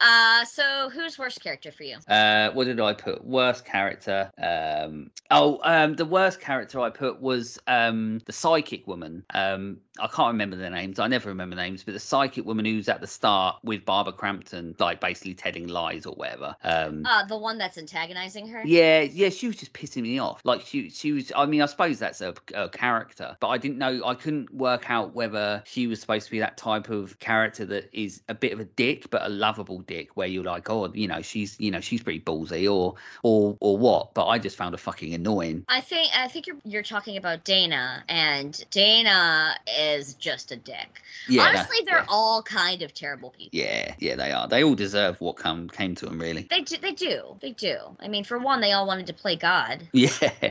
[0.00, 1.96] uh, so who's worst character for you?
[2.08, 3.24] Uh, what did I put?
[3.24, 4.30] Worst character.
[4.38, 9.24] Um, oh, um, the worst character I put was um the psychic woman.
[9.32, 10.98] Um, I can't remember their names.
[10.98, 14.74] I never remember names, but the psychic woman who's at the start with Barbara Crampton,
[14.78, 16.56] like basically telling lies or whatever.
[16.64, 18.62] Um, Uh, the one that's antagonizing her.
[18.64, 20.40] yeah, yeah, she was just pissing me off.
[20.44, 21.32] Like she, she was.
[21.34, 24.02] I mean, I suppose that's a, a character, but I didn't know.
[24.04, 27.90] I couldn't work out whether she was supposed to be that type of character that
[27.92, 31.08] is a bit of a dick, but a lovable dick, where you're like, oh, you
[31.08, 34.14] know, she's, you know, she's pretty ballsy, or, or, or what.
[34.14, 35.64] But I just found her fucking annoying.
[35.68, 39.85] I think I think you're you're talking about Dana, and Dana is
[40.18, 41.02] just a dick.
[41.28, 42.06] Yeah, Honestly, they're yeah.
[42.08, 43.50] all kind of terrible people.
[43.58, 44.46] Yeah, yeah, they are.
[44.48, 46.46] They all deserve what come came to them, really.
[46.50, 46.76] They do.
[46.76, 47.36] They do.
[47.40, 47.78] They do.
[48.00, 50.10] I mean, for one, they all wanted to play God, Yeah,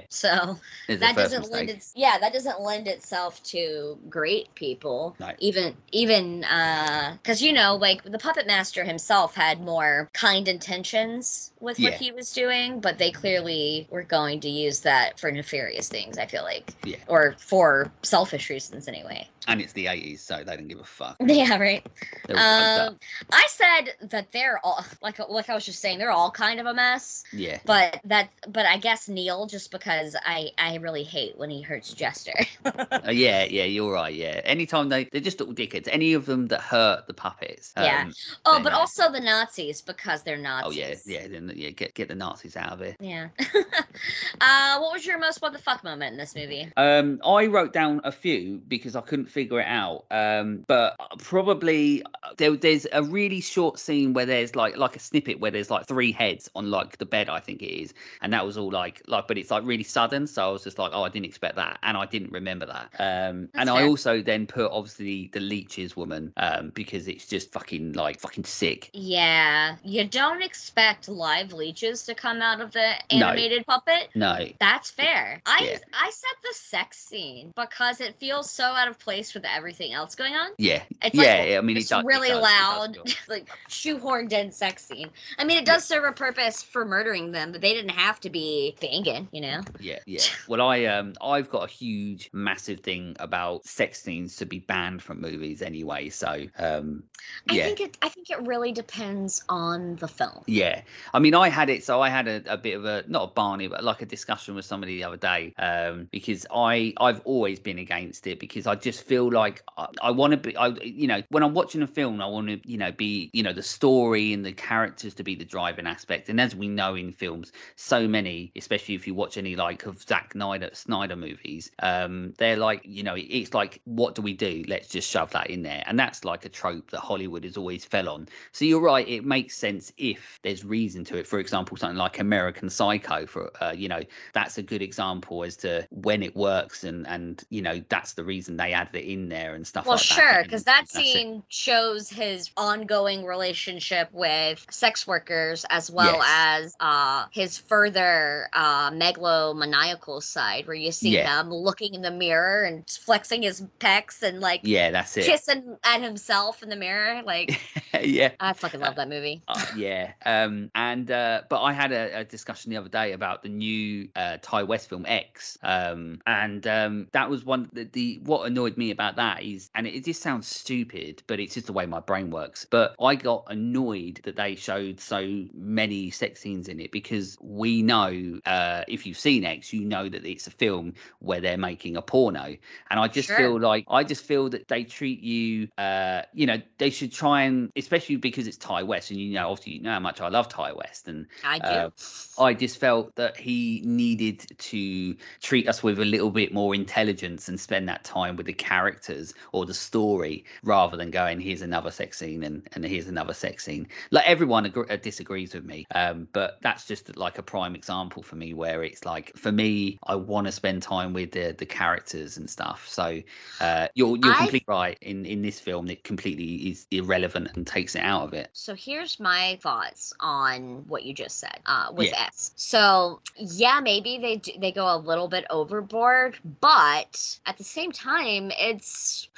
[0.10, 5.16] so there's that doesn't lend its yeah that doesn't lend itself to great people.
[5.20, 5.32] No.
[5.40, 11.52] Even even uh, because you know, like the puppet master himself had more kind intentions
[11.60, 11.98] with what Yeah.
[11.98, 16.18] he was doing, but they clearly were going to use that for nefarious things.
[16.18, 16.98] I feel like, Yeah.
[17.08, 19.25] or for selfish reasons anyway.
[19.48, 21.18] And it's the 80s, so they didn't give a fuck.
[21.36, 21.86] Yeah, right.
[22.28, 22.90] They're all fucked up.
[22.90, 23.00] Um,
[23.32, 26.66] I said that they're all like like I was just saying they're all kind of
[26.66, 27.26] a mess.
[27.34, 27.60] Yeah.
[27.66, 31.94] But that but I guess Neil just because I I really hate when he hurts
[31.94, 32.34] Jester.
[32.66, 34.14] Uh, yeah, yeah, you're right.
[34.14, 35.88] Yeah, anytime they they're just little dickheads.
[35.92, 37.74] Any of them that hurt the puppets.
[37.78, 38.04] Yeah.
[38.06, 38.14] um,
[38.46, 38.80] oh, but know.
[38.80, 40.78] also the Nazis because they're Nazis.
[41.06, 41.70] Oh yeah, yeah, then yeah.
[41.72, 42.96] Get get the Nazis out of it.
[43.00, 43.30] Yeah.
[44.42, 46.72] uh, what was your most what the fuck moment in this movie?
[46.78, 50.04] Um, I wrote down a few because I couldn't figure it out.
[50.12, 55.00] Um, but probably uh, there, there's a really short scene where there's like like a
[55.00, 58.34] snippet where there's like three heads on like the bed, I think it is, and
[58.34, 60.28] that was all like like, but it's like really sudden.
[60.28, 62.90] So I was just like, oh, I didn't expect that, and I didn't remember that.
[63.00, 67.94] Um, and I also then put obviously the leeches woman, um, because it's just fucking
[67.94, 68.90] like fucking sick.
[68.94, 73.28] Yeah, you don't expect live leeches to come out of the No.
[73.28, 74.10] animated puppet.
[74.16, 75.42] No, That's fair.
[75.46, 75.78] I Yeah.
[75.94, 80.16] I said the sex scene because it feels so out of place with everything else
[80.16, 80.50] going on.
[80.58, 81.58] yeah, It's like yeah.
[81.58, 84.86] I mean, it's it does, it really it does loud, feel- like shoehorned in sex
[84.86, 85.10] scene.
[85.38, 88.30] I mean, it does serve a purpose for murdering them, but they didn't have to
[88.30, 89.62] be banging, you know.
[89.80, 90.22] Yeah, yeah.
[90.50, 95.02] Well, I um, I've got a huge, massive thing about sex scenes to be banned
[95.04, 96.10] from movies anyway.
[96.10, 97.04] So, um,
[97.50, 97.98] I think it.
[98.02, 100.44] I think it really depends on the film.
[100.48, 100.82] yeah.
[101.14, 101.84] I mean, I had it.
[101.84, 104.56] So I had a, a bit of a not a Barney, but like a discussion
[104.56, 105.54] with somebody the other day.
[105.58, 110.12] Um, because I I've always been against it because I just feel like I, I
[110.12, 110.56] want to be.
[110.56, 113.42] I you know when I'm watching a film, I want to you know be you
[113.42, 116.30] know the story and the characters to be the driving aspect.
[116.30, 120.02] And as we know in films, so many, especially if you watch any like of
[120.04, 124.64] Zack Snyder Snyder movies, um, they're like you know it's like what do we do?
[124.68, 127.84] Let's just shove that in there, and that's like a trope that Hollywood has always
[127.84, 128.28] fell on.
[128.52, 131.26] So you're right, it makes sense if there's reason to it.
[131.26, 134.02] For example, something like American Psycho, for uh, you know
[134.34, 138.24] that's a good example as to when it works and and you know that's the
[138.24, 140.14] reason they added it in there and stuff Well, like that.
[140.16, 146.66] sure, because that scene shows his ongoing relationship with sex workers as well Yes.
[146.66, 151.42] as uh, his further uh, megalomaniacal side, where you see Yeah.
[151.42, 155.26] him looking in the mirror and flexing his pecs and like Yeah, that's it.
[155.26, 157.22] kissing at himself in the mirror.
[157.24, 157.60] Like,
[158.02, 158.32] yeah.
[158.40, 159.42] I fucking love that movie.
[159.48, 160.12] Uh, yeah.
[160.26, 164.10] Um, and uh, but I had a, a discussion the other day about the new
[164.16, 168.65] uh, Ti West film X, um, and um, that was one the, the what annoyed
[168.66, 171.86] annoyed me about that is, and it just sounds stupid, but it's just the way
[171.86, 172.66] my brain works.
[172.66, 177.82] But I got annoyed that they showed so many sex scenes in it because we
[177.82, 181.96] know, uh, if you've seen X, you know that it's a film where they're making
[181.98, 182.56] a porno,
[182.90, 183.38] and I just Sure.
[183.38, 187.44] feel like I just feel that they treat you, uh, you know, they should try
[187.44, 190.30] and, especially because it's Ti West, and you know, obviously you know how much I
[190.30, 191.66] love Ti West, and I do.
[191.66, 191.90] uh,
[192.38, 197.48] I just felt that he needed to treat us with a little bit more intelligence
[197.48, 201.92] and spend that time with the characters or the story rather than going, here's another
[201.92, 203.88] sex scene and, and here's another sex scene.
[204.12, 208.24] Like everyone agr- uh, disagrees with me, um, but that's just like a prime example
[208.24, 211.66] for me where it's like, for me, I want to spend time with the, the
[211.66, 212.88] characters and stuff.
[212.88, 213.22] So
[213.60, 214.98] uh, you're, you're I- completely right.
[215.02, 218.50] In, in this film, it completely is irrelevant and takes it out of it.
[218.54, 222.25] So here's my thoughts on what you just said uh, with Yeah.
[222.34, 227.92] So yeah, maybe they do, they go a little bit overboard, but at the same
[227.92, 229.28] time, it's.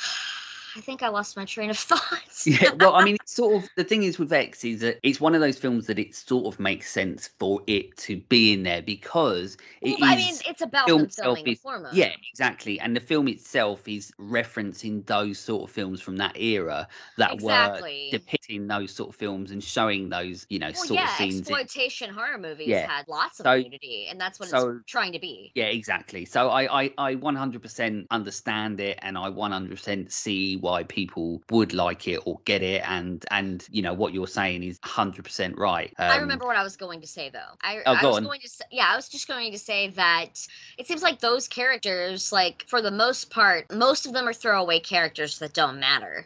[0.75, 2.43] I think I lost my train of thought.
[2.45, 5.35] yeah well i mean sort of the thing is with x is that it's one
[5.35, 8.81] of those films that it sort of makes sense for it to be in there
[8.81, 11.91] because it is Well, I mean, it's about film them itself is- hormone.
[11.93, 16.87] yeah exactly and the film itself is referencing those sort of films from that era
[17.17, 18.09] that exactly.
[18.13, 21.17] were depicting those sort of films and showing those you know well, sort yeah, of
[21.17, 22.87] scenes in- exploitation horror movies Yeah.
[22.89, 25.51] had lots of So- nudity, and that's what so- it's trying to be.
[25.53, 26.23] Yeah, exactly.
[26.23, 32.07] So I, I, I 100% understand it, and I 100% see why people would like
[32.07, 35.93] it or get it, and and you know what you're saying is 100% right.
[35.97, 37.39] Um, I remember what I was going to say though.
[37.61, 38.23] I, Oh, I go was on.
[38.23, 40.45] going to say, yeah, I was just going to say that
[40.77, 44.79] it seems like those characters, like for the most part, most of them are throwaway
[44.79, 46.25] characters that don't matter.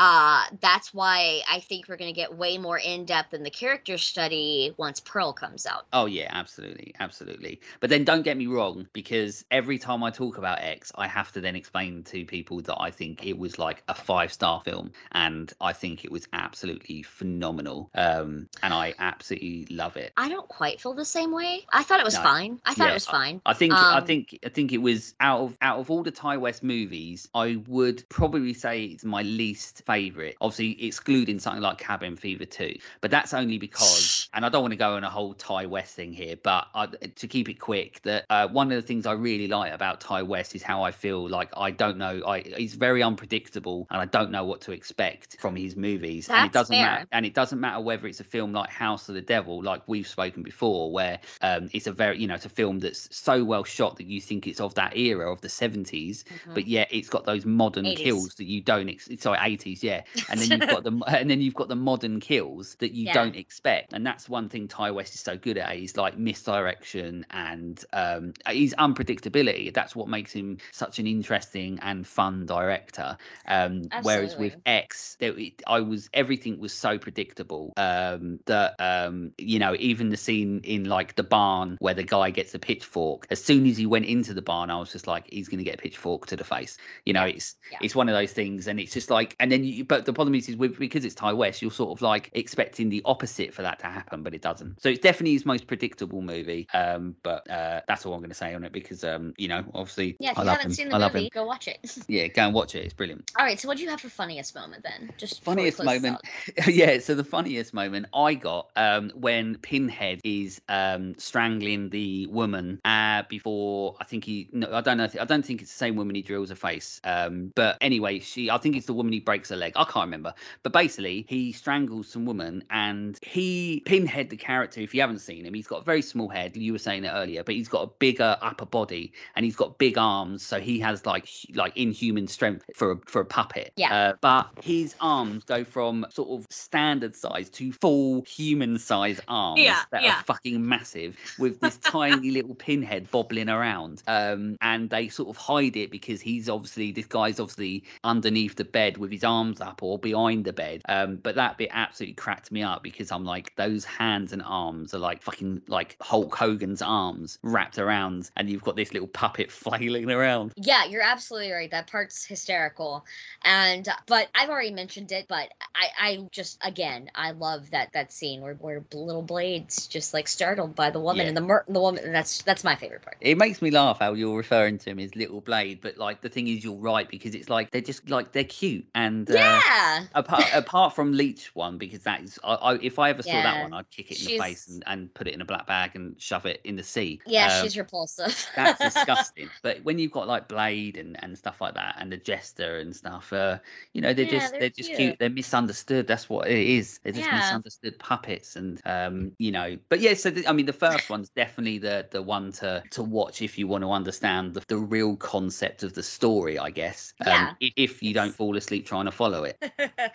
[0.00, 3.50] Uh, that's why I think we're going to get way more in depth in the
[3.50, 5.86] character study once Pearl comes out.
[5.92, 7.60] Oh yeah, absolutely, absolutely.
[7.80, 11.32] But then don't get me wrong, because every time I talk about X, I have
[11.32, 14.92] to then explain to people that I think it was like a five star film,
[15.10, 17.90] and I think it was absolutely phenomenal.
[17.94, 20.12] Um, and I absolutely love it.
[20.16, 21.66] I don't quite feel the same way.
[21.72, 22.22] I thought it was No.
[22.22, 22.60] fine.
[22.64, 23.40] I thought Yeah, it was fine.
[23.46, 26.12] I think I Um, think I think it was out of out of all the
[26.12, 30.36] Ti West movies, I would probably say it's my least favorite.
[30.40, 34.72] Obviously, excluding something like Cabin Fever 2, but that's only because, and I don't want
[34.72, 38.00] to go on a whole Ti West thing here, but I, to keep it quick,
[38.02, 40.90] that uh, one of the things I really like about Ti West is how I
[40.90, 42.22] feel like I don't know.
[42.26, 46.28] I he's very unpredictable, and I don't know what to expect from his movies.
[46.28, 46.84] and it doesn't fair.
[46.84, 49.82] matter and it doesn't matter whether it's a film like House of the Devil, like
[49.86, 53.42] we've spoken before, where um, it's a very, you know, it's a film that's so
[53.44, 56.54] well shot that you think it's of that era of the 70s, Mhm.
[56.54, 57.96] but yet it's got those modern 80s.
[58.04, 60.02] kills that you don't, ex- sorry, 80s, yeah.
[60.30, 63.14] And then you've got the, and then you've got the modern kills that you Yeah.
[63.14, 63.92] don't expect.
[63.92, 65.74] And that's one thing Ti West is so good at.
[65.76, 69.72] He's like misdirection and um, he's unpredictability.
[69.72, 73.16] That's what makes him such an interesting and fun director.
[73.46, 74.56] Um, whereas with.
[74.66, 80.10] X, there, it- I was everything was so predictable um, that um, you know even
[80.10, 83.26] the scene in like the barn where the guy gets a pitchfork.
[83.30, 85.64] As soon as he went into the barn, I was just like, he's going to
[85.64, 86.76] get a pitchfork to the face.
[87.04, 87.78] You know, it's yeah.
[87.82, 90.34] it's one of those things, and it's just like, and then you, but the problem
[90.34, 93.62] is, is with because it's Ti West, you're sort of like expecting the opposite for
[93.62, 94.80] that to happen, but it doesn't.
[94.82, 96.66] So it's definitely his most predictable movie.
[96.74, 99.64] Um, but uh, that's all I'm going to say on it because um, you know,
[99.74, 100.74] obviously, Yeah, if I you love haven't him.
[100.74, 101.30] seen the I love movie, him.
[101.34, 101.78] go watch it.
[102.08, 102.84] Yeah, go and watch it.
[102.84, 103.30] It's brilliant.
[103.38, 105.10] All right, so what do you have for funniest moment then?
[105.18, 106.18] Just funniest moment
[106.66, 112.80] yeah so the funniest moment i got um when pinhead is um strangling the woman
[112.84, 115.96] uh before i think he no i don't know i don't think it's the same
[115.96, 119.20] woman he drills her face um but anyway she i think it's the woman he
[119.20, 120.32] breaks her leg i can't remember
[120.62, 125.44] but basically he strangles some woman and he pinhead the character if you haven't seen
[125.44, 127.82] him he's got a very small head you were saying it earlier but he's got
[127.82, 132.26] a bigger upper body and he's got big arms so he has like like inhuman
[132.26, 133.94] strength for a, for a puppet Yeah.
[133.94, 139.60] uh, but his arms go from sort of standard size to full human size arms
[139.60, 140.20] Yeah, that yeah.
[140.20, 144.02] are fucking massive with this tiny little pinhead bobbling around.
[144.06, 148.64] Um, and they sort of hide it because he's obviously this guy's obviously underneath the
[148.64, 150.82] bed with his arms up or behind the bed.
[150.88, 154.94] Um, but that bit absolutely cracked me up because I'm like, those hands and arms
[154.94, 159.50] are like fucking like Hulk Hogan's arms wrapped around, and you've got this little puppet
[159.52, 160.52] flailing around.
[160.56, 161.70] Yeah, you're absolutely right.
[161.70, 163.04] That part's hysterical.
[163.44, 168.12] And but I've already mentioned it, but I I just again, I love that that
[168.12, 171.28] scene where where little Blade's just like startled by the woman Yeah.
[171.28, 173.16] and the mer- the woman that's that's my favorite part.
[173.20, 176.28] It makes me laugh how you're referring to him as Little Blade, but like the
[176.28, 179.62] thing is, you're right because it's like they're just like they're cute and and uh,
[179.66, 180.06] yeah.
[180.14, 183.58] apart apart from Leech one because that is I, I if I ever saw that
[183.58, 185.96] one I'd kick it in the face and, and put it in a black bag
[185.96, 187.22] and shove it in the sea.
[187.24, 188.46] Yeah, Um, she's repulsive.
[188.56, 189.52] that's disgusting.
[189.62, 192.94] But when you've got like Blade and, and stuff like that, and the Jester and
[192.96, 193.60] stuff, uh,
[193.92, 195.18] you know, they're Yeah, just they're they're, just cute.
[195.18, 196.06] They're misunderstood.
[196.08, 196.98] That's what it is.
[197.04, 197.32] They're just Yeah.
[197.32, 199.78] misunderstood puppets, and um, you know.
[199.88, 203.02] But yeah, so the, I mean, the first one's definitely the the one to to
[203.02, 207.12] watch if you want to understand the, the real concept of the story, I guess.
[207.24, 207.26] Yeah.
[207.26, 209.56] Um, i- if you don't fall asleep trying to follow it,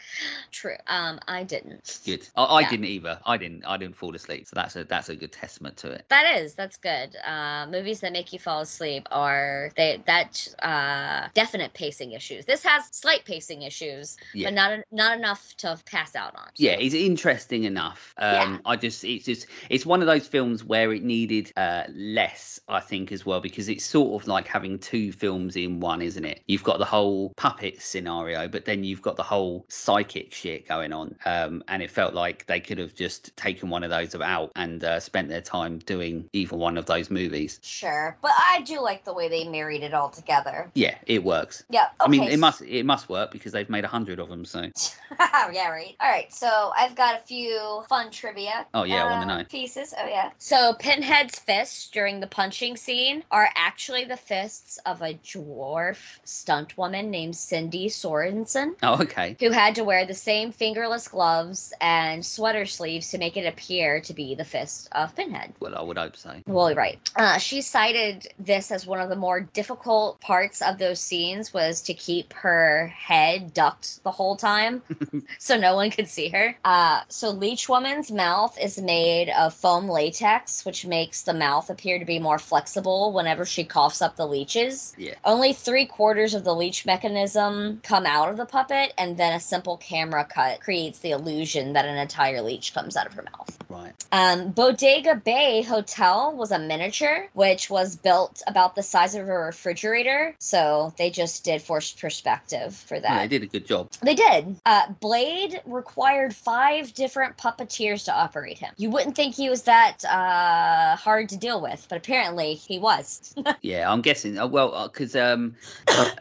[0.51, 0.75] True.
[0.87, 1.99] Um, I didn't.
[2.05, 2.27] good.
[2.35, 2.69] I, I Yeah.
[2.69, 3.19] didn't either.
[3.25, 3.65] I didn't.
[3.65, 4.47] I didn't fall asleep.
[4.47, 6.05] So that's a that's a good testament to it.
[6.09, 7.15] That is, that's good.
[7.25, 12.45] Uh, movies that make you fall asleep are they that uh, definite pacing issues.
[12.45, 14.47] This has slight pacing issues, Yeah.
[14.47, 16.47] but not not enough to pass out on.
[16.57, 18.57] yeah it's interesting enough um Yeah.
[18.65, 22.79] i just it's just it's one of those films where it needed uh less i
[22.79, 26.41] think as well because it's sort of like having two films in one isn't it
[26.47, 30.93] you've got the whole puppet scenario but then you've got the whole psychic shit going
[30.93, 34.51] on um and it felt like they could have just taken one of those out
[34.55, 38.79] and uh, spent their time doing either one of those movies Sure, but I do
[38.79, 40.69] like the way they married it all together.
[40.75, 41.87] yeah it works Yeah.
[41.99, 44.61] i mean it must it must work because they've made a hundred of them so
[45.19, 45.95] yeah, right.
[45.99, 48.65] All right, so I've got a few fun trivia.
[48.73, 49.43] Oh, yeah, I wanna uh, know.
[49.45, 49.93] Pieces.
[49.99, 50.31] Oh yeah.
[50.37, 56.77] So Pinhead's fists during the punching scene are actually the fists of a dwarf stunt
[56.77, 58.75] woman named Cindy Sorensen.
[58.83, 63.37] Oh okay Who had to wear the same fingerless gloves and sweater sleeves to make
[63.37, 65.53] it appear to be the fist of Pinhead.
[65.59, 66.99] well i would hope so Well, right.
[67.15, 71.81] Uh, she cited this as one of the more difficult parts of those scenes was
[71.83, 74.81] to keep her head ducked the whole time,
[75.39, 76.55] so no one could see her.
[76.65, 81.99] Uh, so Leech Woman's mouth is made of foam latex, which makes the mouth appear
[81.99, 84.93] to be more flexible whenever she coughs up the leeches.
[84.97, 85.15] Yeah.
[85.23, 89.39] Only three quarters of the leech mechanism come out of the puppet, and then a
[89.39, 93.57] simple camera cut creates the illusion that an entire leech comes out of her mouth.
[93.69, 99.27] right Um, Bodega Bay Hotel was a miniature, which was built about the size of
[99.27, 100.35] a refrigerator.
[100.39, 103.21] So they just did forced perspective for yeah, that.
[103.21, 104.55] they did a good job They did.
[104.65, 108.73] Uh, Blade required five different puppeteers to operate him.
[108.77, 113.33] You wouldn't think he was that uh, hard to deal with, but apparently he was.
[113.61, 114.37] Yeah, I'm guessing.
[114.37, 115.55] Uh, well, because um,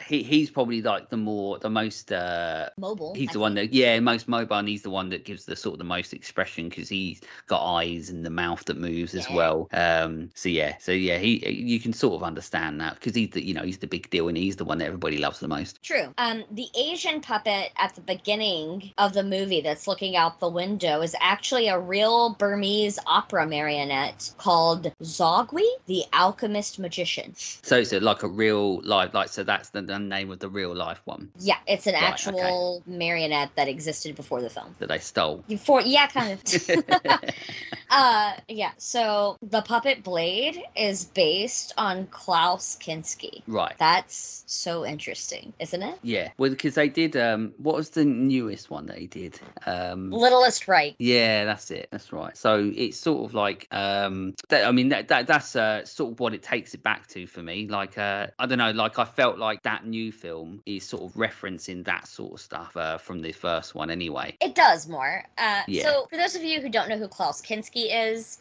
[0.06, 2.31] he he's probably like the more the most uh.
[2.78, 3.14] Mobile.
[3.14, 5.56] He's I the one that, yeah, most mobile, and he's the one that gives the
[5.56, 9.28] sort of the most expression because he's got eyes and the mouth that moves as
[9.30, 9.68] well.
[9.72, 13.44] Um, so yeah, so yeah, he you can sort of understand that because he's the
[13.44, 15.82] you know he's the big deal and he's the one that everybody loves the most.
[15.82, 16.12] True.
[16.18, 21.00] Um, the Asian puppet at the beginning of the movie that's looking out the window
[21.00, 27.34] is actually a real Burmese opera marionette called Zogwi, the alchemist magician.
[27.36, 30.74] So it's like a real life, like so that's the, the name of the real
[30.74, 32.21] life one Yeah, it's an Right, okay.
[32.26, 34.74] Actual marionette that existed before the film.
[34.78, 35.44] that I stole.
[35.48, 36.42] Before, yeah, kind of.
[37.90, 38.72] uh, yeah.
[38.78, 43.42] So the puppet Blade is based on Klaus Kinski.
[43.46, 43.74] right.
[43.78, 45.98] That's so interesting, isn't it?
[46.02, 46.30] Yeah.
[46.38, 47.16] Well, because they did.
[47.16, 49.38] Um, what was the newest one that he did?
[49.66, 50.94] Um, Littlest Right.
[50.98, 51.88] Yeah, that's it.
[51.90, 52.36] That's right.
[52.36, 56.20] So it's sort of like um that, I mean that, that that's uh, sort of
[56.20, 57.68] what it takes it back to for me.
[57.68, 61.12] Like uh I don't know, like I felt like that new film is sort of
[61.14, 64.36] referencing that sort of stuff uh, from the first one anyway.
[64.40, 65.24] It does more.
[65.38, 65.82] Uh, Yeah.
[65.82, 68.38] So, for those of you who don't know who Klaus Kinski is,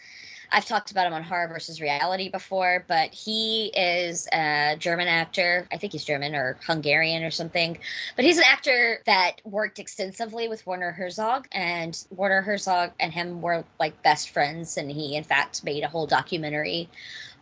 [0.51, 5.65] I've talked about him on Horror versus Reality before, but he is a German actor.
[5.71, 7.77] I think he's German or Hungarian or something.
[8.17, 13.41] But he's an actor that worked extensively with Werner Herzog, and Werner Herzog and him
[13.41, 14.75] were like best friends.
[14.75, 16.89] And he, in fact, made a whole documentary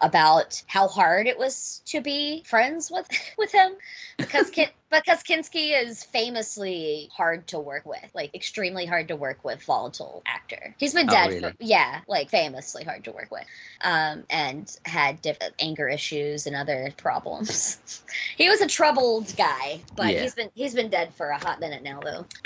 [0.02, 3.74] about how hard it was to be friends with with him
[4.18, 9.44] because Kin- because Kinski is famously hard to work with, like extremely hard to work
[9.44, 10.74] with, volatile actor.
[10.80, 11.42] He's been Oh, dead really?
[11.42, 13.46] for yeah, like famously hard to work with,
[13.82, 18.04] um, and had different anger issues and other problems.
[18.38, 20.22] he was a troubled guy, but Yeah.
[20.22, 22.26] he's been he's been dead for a hot minute now though,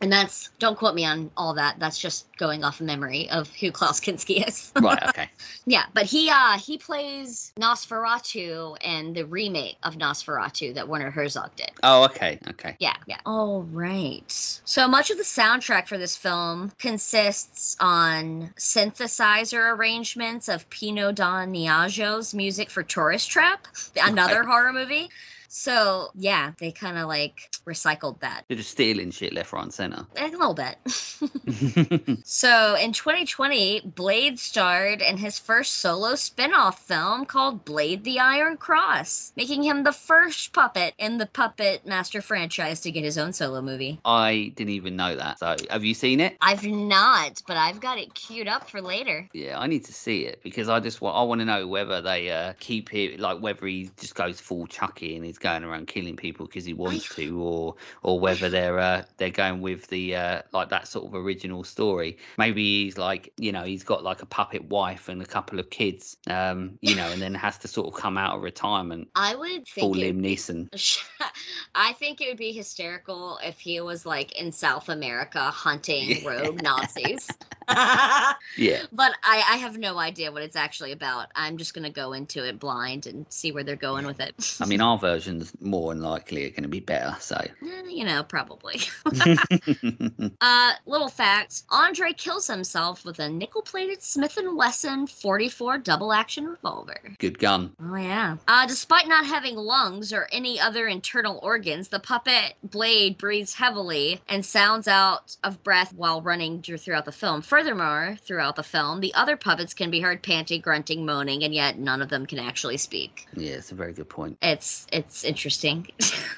[0.00, 1.78] and that's don't quote me on all that.
[1.78, 4.72] That's just going off of memory of who Klaus Kinski is.
[4.80, 5.02] Right.
[5.08, 5.28] Okay.
[5.66, 11.56] Yeah, but he uh he plays Nosferatu and the remake of Nosferatu that Werner Herzog
[11.56, 11.70] did.
[11.82, 12.04] oh.
[12.04, 12.38] Okay.
[12.50, 12.76] Okay.
[12.80, 13.16] Yeah, yeah.
[13.24, 14.30] All right.
[14.64, 22.34] So much of the soundtrack for this film consists on synthesizer arrangements of Pino Donaggio's
[22.34, 25.08] music for Tourist Trap, another horror movie.
[25.54, 29.72] So yeah, they kind of like recycled that They're just stealing shit left, right, and
[29.72, 30.06] center.
[30.16, 30.76] a little bit.
[32.24, 38.56] so in 2020, Blade starred in his first solo spin-off film called Blade: The Iron
[38.56, 43.34] Cross, making him the first puppet in the Puppet Master franchise to get his own
[43.34, 44.00] solo movie.
[44.06, 45.38] I didn't even know that.
[45.38, 46.38] So, have you seen it?
[46.40, 49.28] I've not, but I've got it queued up for later.
[49.34, 52.00] Yeah, I need to see it because I just want I want to know whether
[52.00, 55.88] they uh, keep it like whether he just goes full Chucky and he's going around
[55.88, 60.16] killing people because he wants to, or or whether they're uh, they're going with the
[60.16, 62.16] uh, like that sort of original story.
[62.38, 65.68] Maybe he's like you know he's got like a puppet wife and a couple of
[65.68, 69.08] kids, um, you know, and then has to sort of come out of retirement.
[69.14, 70.70] I would think Liam Neeson.
[71.74, 76.62] I think it would be hysterical if he was like in South America hunting rogue
[76.62, 77.28] Nazis.
[77.68, 78.82] Yeah.
[78.92, 81.28] But I, I have no idea what it's actually about.
[81.34, 84.56] I'm just gonna go into it blind and see where they're going with it.
[84.60, 87.16] I mean, our version's more than likely are going to be better.
[87.20, 88.80] So, Eh, you know, probably.
[90.40, 97.00] uh, little fact: Andre kills himself with a nickel-plated Smith and Wesson 44 double-action revolver.
[97.18, 97.72] good gun.
[97.82, 98.36] Oh yeah.
[98.48, 104.20] Uh, despite not having lungs or any other internal organs, the puppet Blade breathes heavily
[104.28, 107.42] and sounds out of breath while running throughout the film.
[107.52, 111.78] Furthermore, throughout the film, the other puppets can be heard panting, grunting, moaning, and yet
[111.78, 113.26] none of them can actually speak.
[113.36, 114.38] Yeah, it's a very good point.
[114.40, 115.86] It's it's interesting.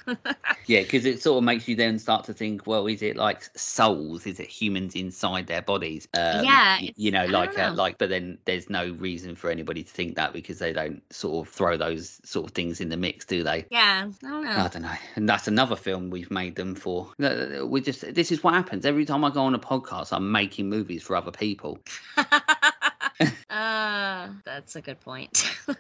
[0.67, 3.45] Yeah, because it sort of makes you then start to think, well, is it like
[3.57, 4.27] souls?
[4.27, 6.09] Is it humans inside their bodies?
[6.15, 7.75] Um, Yeah, you know, like uh, know.
[7.75, 11.47] like, but then there's no reason for anybody to think that because they don't sort
[11.47, 13.67] of throw those sort of things in the mix, do they?
[13.71, 14.51] yeah, I don't know.
[14.51, 17.13] I don't know, and that's another film we've made them for.
[17.19, 20.13] We just this is what happens every time I go on a podcast.
[20.13, 21.79] I'm making movies for other people.
[23.55, 25.49] uh, that's a good point.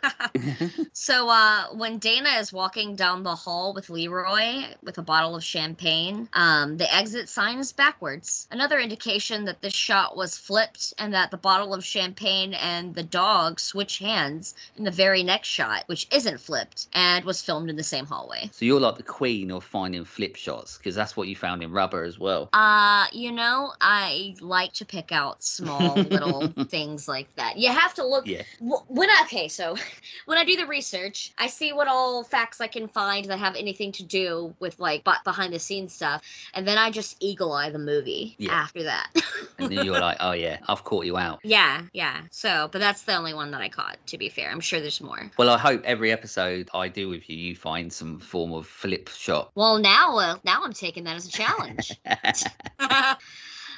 [0.92, 5.42] so, uh, when Dana is walking down the hall with Leroy with a bottle of
[5.42, 8.46] champagne, um, the exit sign is backwards.
[8.52, 13.02] Another indication that this shot was flipped and that the bottle of champagne and the
[13.02, 17.76] dog switch hands in the very next shot, which isn't flipped and was filmed in
[17.76, 18.48] the same hallway.
[18.52, 21.72] So you're like the queen of finding flip shots because that's what you found in
[21.72, 22.50] Rubber as well.
[22.52, 27.58] Uh, you know, I like to pick out small little things like that.
[27.64, 28.42] You have to look Yeah.
[28.60, 29.76] When I, okay so
[30.26, 33.56] when i do the research i see what all facts i can find that have
[33.56, 36.22] anything to do with like behind the scenes stuff
[36.54, 38.52] and then i just eagle eye the movie Yeah.
[38.52, 39.08] after that
[39.58, 41.38] And then you're like, oh yeah, I've caught you out.
[41.44, 44.60] yeah yeah so but that's the only one that i caught to be fair i'm
[44.60, 48.18] sure there's more Well, I hope every episode I do with you, you find some
[48.18, 49.50] form of flip shot.
[49.54, 51.92] well now uh, now i'm taking that as a challenge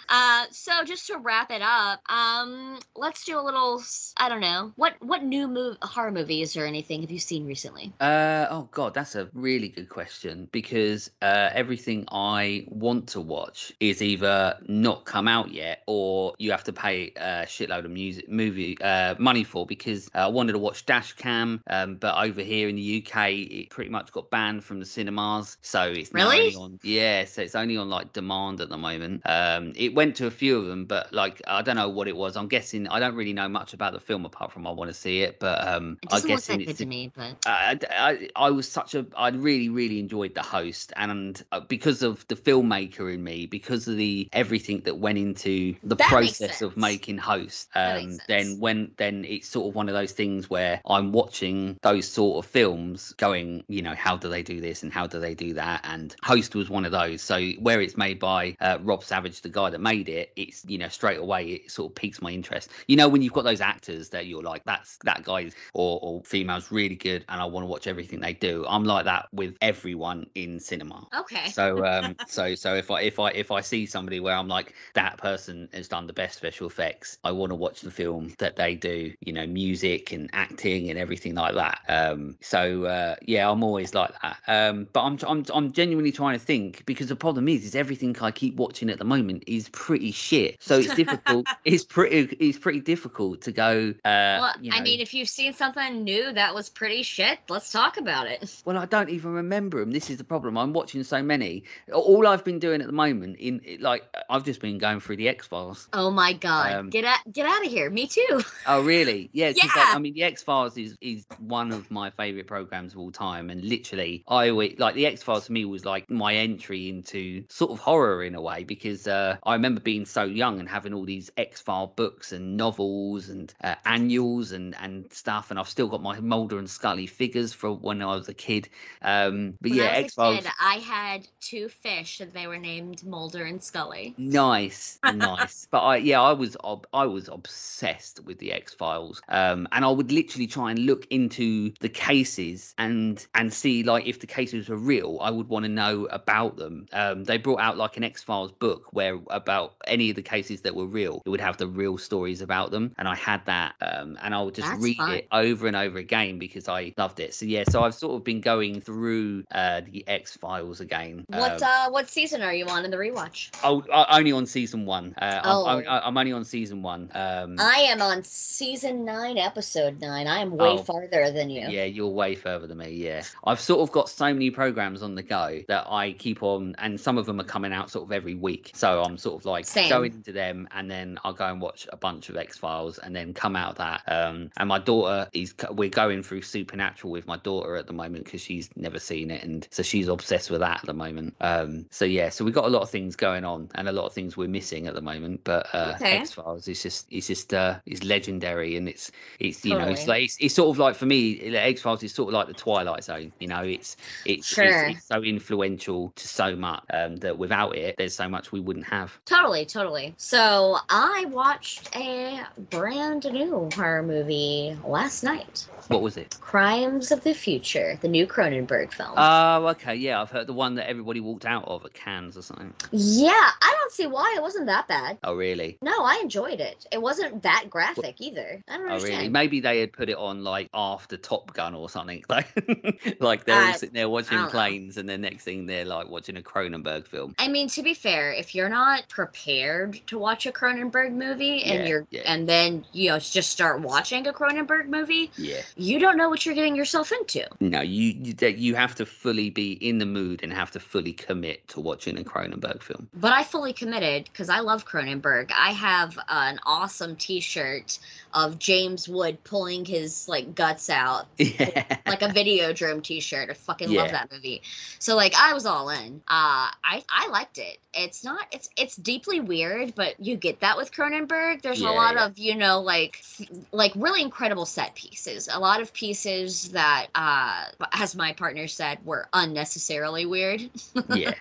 [0.09, 3.83] Uh, so just to wrap it up, um, let's do a little.
[4.17, 7.93] I don't know what what new move horror movies or anything have you seen recently?
[8.01, 13.73] Uh oh god, that's a really good question because uh, everything I want to watch
[13.81, 18.29] is either not come out yet or you have to pay a shitload of music
[18.29, 22.69] movie uh, money for because uh, I wanted to watch Dashcam, um, but over here
[22.69, 26.55] in the UK it pretty much got banned from the cinemas, so it's Really?
[26.55, 29.23] on yeah, so it's only on like demand at the moment.
[29.25, 32.17] Um, it went to a few of them, but like I don't know what it
[32.17, 32.37] was.
[32.37, 34.95] I'm guessing I don't really know much about the film apart from I want to
[34.95, 38.51] see it, but um, It I guess it's good to me, but I, I, I
[38.51, 43.13] was such a I really really enjoyed the host and uh, because of the filmmaker
[43.13, 47.69] in me because of the everything that went into the That process of making host
[47.75, 52.07] um then when then it's sort of one of those things where I'm watching those
[52.07, 55.35] sort of films going you know how do they do this and how do they
[55.35, 55.81] do that?
[55.85, 57.23] And host was one of those.
[57.23, 60.79] So where it's made by uh, Rob Savage the guy that made it it's you
[60.79, 63.61] know straight away it sort of piques my interest you know when you've got those
[63.61, 67.63] actors that you're like that's that guy or, or female's really good and I want
[67.65, 68.65] to watch everything they do.
[68.69, 71.07] I'm like that with everyone in cinema.
[71.15, 71.49] okay.
[71.49, 74.75] So um so so if I if I if I see somebody where I'm like
[74.95, 78.57] that person has done the best special effects, I want to watch the film that
[78.57, 81.81] they do, you know, music and acting and everything like that.
[81.89, 84.39] Um so uh yeah, I'm always like that.
[84.47, 88.17] Um but I'm I'm I'm genuinely trying to think because the problem is is everything
[88.21, 90.57] I keep watching at the moment is pretty shit.
[90.61, 95.01] So it's difficult it's pretty it's pretty difficult to go uh well, you I mean,
[95.01, 98.63] if you've seen something new that was pretty shit, let's talk about it.
[98.65, 99.93] Well, I don't even remember them.
[99.93, 100.57] This is the problem.
[100.57, 101.65] I'm watching so many.
[101.93, 105.29] All I've been doing at the moment, in like, I've just been going through the
[105.29, 105.89] X Files.
[105.93, 107.91] Oh my god, Um, get out, get out of here.
[107.91, 108.41] Me too.
[108.67, 109.29] Oh, really?
[109.37, 109.53] Yeah.
[109.53, 109.93] 'cause, like, Yeah.
[109.95, 113.51] I mean, the X Files is is one of my favorite programs of all time,
[113.51, 115.47] and literally, I always like the X Files.
[115.47, 119.37] To me, was like my entry into sort of horror in a way because uh,
[119.45, 123.53] I remember being so young and having all these X File books and novels and
[123.63, 127.83] uh, annuals and and stuff, and I've still got my Mulder and Scully figures from
[127.83, 128.69] when I was a kid.
[129.03, 130.47] Um, but When yeah, I X Files.
[130.61, 134.15] I had two fish and they were named Mulder and Scully.
[134.19, 135.67] Nice, nice.
[135.71, 139.85] But I, yeah, I was, ob- I was obsessed with the X Files, um, and
[139.85, 144.27] I would literally try and look into the cases and and see like if the
[144.27, 145.19] cases were real.
[145.21, 146.87] I would want to know about them.
[146.93, 149.56] Um, they brought out like an X Files book where about
[149.87, 152.93] any of the cases that were real, it would have the real stories about them,
[152.99, 155.13] and I had that, um, and I would just That's read fun.
[155.13, 157.35] it over and over again because I loved it.
[157.35, 161.25] So yeah, so I've sort of been going through uh, the X Files again.
[161.29, 163.51] What um, uh what season are you on in the rewatch?
[163.65, 165.15] Oh, uh, only on season one.
[165.21, 165.67] Uh, Oh.
[165.67, 167.11] I'm, I'm, I'm only on season one.
[167.15, 170.27] Um, I am on season nine, episode nine.
[170.27, 170.79] I am way Oh.
[170.79, 171.69] farther than you.
[171.69, 172.91] yeah, you're way further than me.
[172.91, 176.75] Yeah, I've sort of got so many programs on the go that I keep on,
[176.79, 178.73] and some of them are coming out sort of every week.
[178.75, 179.89] So I'm sort of like Same.
[179.89, 183.15] going into them, and then I'll go and watch a bunch of X Files, and
[183.15, 184.03] then come out of that.
[184.07, 188.25] Um, and my daughter is, we're going through Supernatural with my daughter at the moment
[188.25, 191.35] because she's never seen it, and so she's obsessed with that at the moment.
[191.41, 194.07] Um, so yeah, so we've got a lot of things going on, and a lot
[194.07, 195.43] of things we're missing at the moment.
[195.45, 196.19] But uh, Okay.
[196.19, 199.11] X Files is just, it's just, uh, it's legendary, and it's,
[199.41, 202.13] it's you know, it's like it's, it's sort of like for me, X Files is
[202.15, 203.33] sort of like the Twilight Zone.
[203.41, 204.65] You know, it's it's, Sure.
[204.89, 208.61] it's, it's so influential to so much um, that without it, there's so much we
[208.61, 209.19] wouldn't have.
[209.27, 210.15] Totally, totally.
[210.17, 215.67] So I watched a brand new horror movie last night.
[215.89, 216.37] What was it?
[216.41, 219.13] Crimes of the Future, the new Cronenberg film.
[219.17, 222.43] Oh, okay, yeah, I've heard the one that everybody walked out of at Cannes or
[222.43, 222.73] something.
[222.93, 223.31] yeah,
[223.63, 225.19] I don't see why it wasn't that bad.
[225.25, 225.79] Oh, really?
[225.83, 226.87] No, I enjoyed it.
[226.93, 228.63] It wasn't that graphic either.
[228.69, 229.29] I don't Oh, really?
[229.29, 232.23] Maybe they had put it on like after Top Gun or something.
[232.29, 234.51] Like, like they're all sitting there watching don't know.
[234.51, 237.35] planes, and the next thing they're like watching a Cronenberg film.
[237.39, 241.81] I mean, to be fair, if you're not prepared to watch a Cronenberg movie and
[241.85, 242.21] Yeah, you're yeah.
[242.27, 245.63] and then you know just start watching a Cronenberg movie, Yeah.
[245.75, 247.47] you don't know what you're getting yourself into.
[247.61, 250.81] No, you you, that you have to fully be in the mood and have to
[250.81, 253.09] fully commit to watching a Cronenberg film.
[253.15, 255.51] But I fully committed because I love Cronenberg.
[255.57, 257.99] I have an awesome T-shirt
[258.37, 261.97] of James Wood pulling his like guts out, Yeah.
[262.07, 263.51] like a Videodrome T-shirt.
[263.51, 264.63] I fucking love that movie.
[265.01, 266.17] So like I was all in.
[266.29, 267.79] Uh, I I liked it.
[267.95, 271.63] It's not it's it's deeply weird, but you get that with Cronenberg.
[271.63, 272.27] There's Yeah, a lot yeah.
[272.27, 273.25] of you know like
[273.73, 275.49] like really incredible set pieces.
[275.51, 280.61] A lot of pieces that uh, as my partner said, were unnecessarily weird.
[281.09, 281.33] yeah.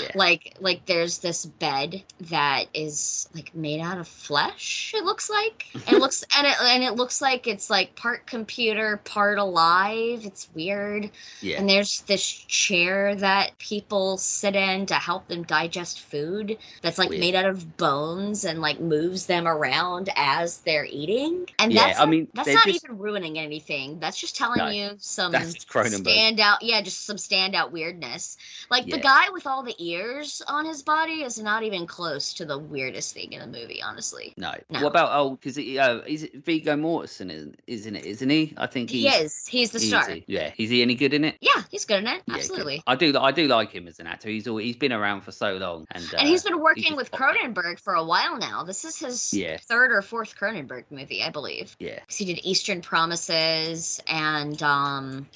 [0.00, 0.10] Yeah.
[0.16, 5.66] like like there's this bed that is like made out of flesh it looks like
[5.86, 10.48] it looks and it and it looks like it's like part computer part alive it's
[10.54, 11.10] weird
[11.40, 11.58] Yeah.
[11.58, 17.10] and there's this chair that people sit in to help them digest food that's like
[17.10, 17.20] Weird.
[17.20, 21.98] made out of bones and like moves them around as they're eating and Yeah, that's
[21.98, 25.32] I not- mean, that's not just- even ruining anything that's just telling No, you some
[25.32, 26.06] that's just Cronenberg.
[26.06, 28.36] standout yeah just some standout weirdness
[28.70, 32.44] like the guy with all the ears on his body is not even close to
[32.44, 34.32] the weirdest thing in the movie, honestly.
[34.36, 34.52] No.
[34.70, 34.80] No.
[34.82, 35.30] What about oh?
[35.36, 37.30] Because uh, is it Viggo Mortensen?
[37.30, 38.04] isn't- Isn't it?
[38.06, 38.54] Isn't he?
[38.56, 39.46] I think He is.
[39.46, 40.08] He's the he's star.
[40.10, 40.52] he- Yeah.
[40.58, 41.36] Is he any good in it?
[41.40, 42.22] Yeah, he's good in it.
[42.26, 42.34] Yeah.
[42.34, 42.82] Absolutely.
[42.86, 43.16] I do.
[43.18, 44.28] I do like him as an actor.
[44.28, 46.96] He's al- he's been around for so long, and uh, and he's been working just
[46.96, 47.10] with.
[47.12, 48.62] Cronenberg for a while now.
[48.64, 49.56] This is his Yeah.
[49.58, 51.76] third or fourth Cronenberg movie, I believe.
[51.78, 52.00] Yeah.
[52.08, 55.28] He did Eastern Promises and um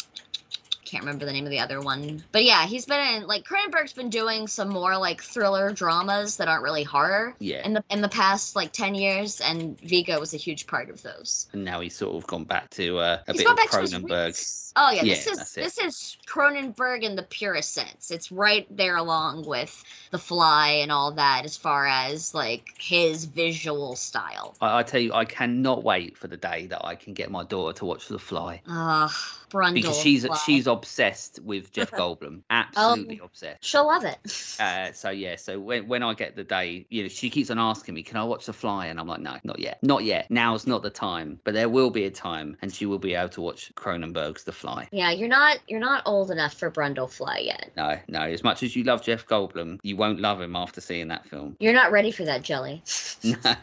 [0.85, 2.23] can't remember the name of the other one.
[2.33, 6.49] But yeah, he's been in like Cronenberg's been doing some more like thriller dramas that
[6.49, 7.65] aren't really horror Yeah.
[7.65, 11.03] in the in the past like 10 years and Viggo was a huge part of
[11.03, 11.49] those.
[11.53, 14.61] And now he's sort of gone back to uh, a He's bit of Cronenberg.
[14.77, 18.11] Oh yeah, this is this is Cronenberg in the purest sense.
[18.11, 23.25] It's right there along with The Fly and all that as far as like his
[23.25, 24.57] visual style.
[24.61, 27.45] I, I tell you, I cannot wait for the day that I can get my
[27.45, 29.15] daughter to watch The Fly Ah,
[29.55, 29.75] Brundle.
[29.75, 33.65] because she's she's obsessed with Jeff Goldblum, absolutely obsessed.
[33.65, 34.19] She'll love it.
[34.61, 37.59] Uh, so yeah, so when when I get the day, you know, she keeps on
[37.59, 40.31] asking me, "Can I watch The Fly?" And I'm like, "No, not yet, not yet.
[40.31, 43.31] Now's not the time." But there will be a time, and she will be able
[43.31, 44.89] to watch Cronenberg's The Fly.
[44.93, 47.73] Yeah, you're not you're not old enough for Brundle Fly yet.
[47.77, 48.21] No, no.
[48.23, 51.57] As much as you love Jeff Goldblum, you won't love him after seeing that film.
[51.59, 52.83] You're not ready for that jelly.
[53.25, 53.55] No,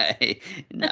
[0.73, 0.87] no.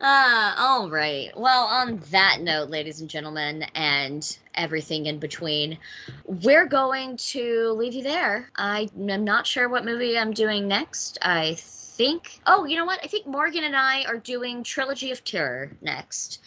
[0.00, 1.30] Ah, all right.
[1.36, 5.78] Well, on that note, ladies and gentlemen, and everything in between,
[6.24, 8.50] we're going to leave you there.
[8.56, 11.18] I am not sure what movie I'm doing next.
[11.22, 12.40] I think.
[12.46, 13.00] Oh, you know what?
[13.02, 16.40] I think Morgan and I are doing Trilogy of Terror next.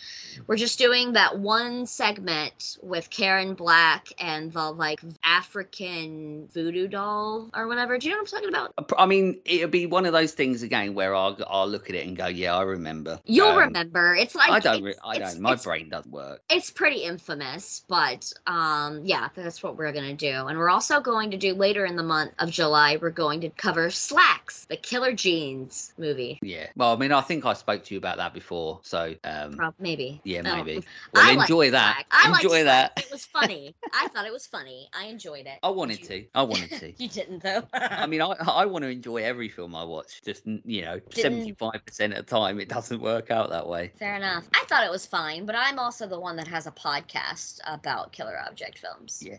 [0.46, 7.50] We're just doing that one segment with Karen Black and the like African voodoo doll
[7.56, 7.98] or whatever.
[7.98, 8.74] Do you know what I'm talking about?
[8.98, 12.06] I mean, it'll be one of those things again where I'll, I'll look at it
[12.06, 13.20] and go, yeah, I remember.
[13.26, 14.16] You'll Um, remember.
[14.16, 14.84] It's like I don't.
[14.84, 15.40] Re- I don't.
[15.40, 16.42] My brain doesn't work.
[16.50, 20.48] it's pretty infamous, but um, yeah, that's what we're gonna do.
[20.48, 22.98] And we're also going to do later in the month of July.
[23.02, 26.40] We're going to cover Slaxx, the Killer Jeans movie.
[26.42, 26.68] Yeah.
[26.76, 30.22] Well, I mean, I think I spoke to you about that before, so um, maybe.
[30.28, 30.84] Yeah, Oh, maybe.
[31.16, 32.04] I Well, liked enjoy that.
[32.12, 32.94] I enjoy that.
[32.98, 33.76] It was funny.
[33.94, 34.90] I thought it was funny.
[34.94, 35.60] I enjoyed it.
[35.64, 36.26] I wanted to.
[36.36, 36.92] I wanted to.
[37.02, 37.64] You didn't though.
[37.74, 40.22] I mean, I, I want to enjoy every film I watch.
[40.26, 43.92] Just you know, seventy five percent of the time, it doesn't work out that way.
[43.98, 44.44] Fair enough.
[44.54, 48.12] I thought it was fine, but I'm also the one that has a podcast about
[48.12, 49.24] killer object films.
[49.26, 49.38] Yeah.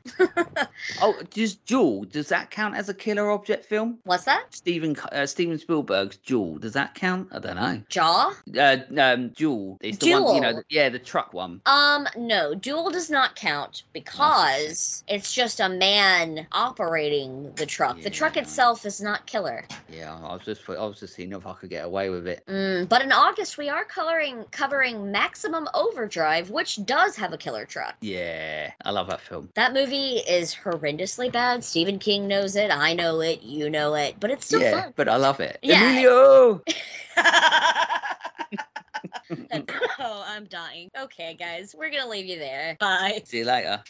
[1.03, 2.05] Oh, does Duel?
[2.05, 3.99] Does that count as a killer object film?
[4.05, 4.55] What's that?
[4.55, 6.59] Steven uh, Steven Spielberg's Duel.
[6.59, 7.29] Does that count?
[7.33, 7.83] I don't know.
[7.89, 8.35] Jaw?
[8.57, 9.77] Uh, um, Duel.
[9.83, 10.35] It's the one.
[10.37, 10.53] You know.
[10.55, 11.61] The, yeah, the truck one.
[11.67, 18.01] Um, no, duel does not count because it's just a man operating the truck.
[18.03, 18.43] The truck Yeah.
[18.43, 19.67] itself is not killer.
[19.89, 22.45] Yeah, I was just I was just seeing if I could get away with it.
[22.47, 27.65] Mm, but in August, we are coloring covering Maximum Overdrive, which does have a killer
[27.65, 27.95] truck.
[28.01, 29.49] Yeah, I love that film.
[29.55, 31.65] That movie is horrendously bad.
[31.65, 32.71] Stephen King knows it.
[32.71, 33.43] I know it.
[33.43, 34.17] You know it.
[34.21, 34.93] But it's still yeah, fun.
[34.97, 35.59] but I love it.
[35.63, 35.91] Yeah.
[35.91, 36.63] Emilio.
[39.99, 40.91] oh, I'm dying.
[40.99, 42.77] Okay, guys, we're gonna leave you there.
[42.81, 43.23] Bye.
[43.25, 43.83] See you later.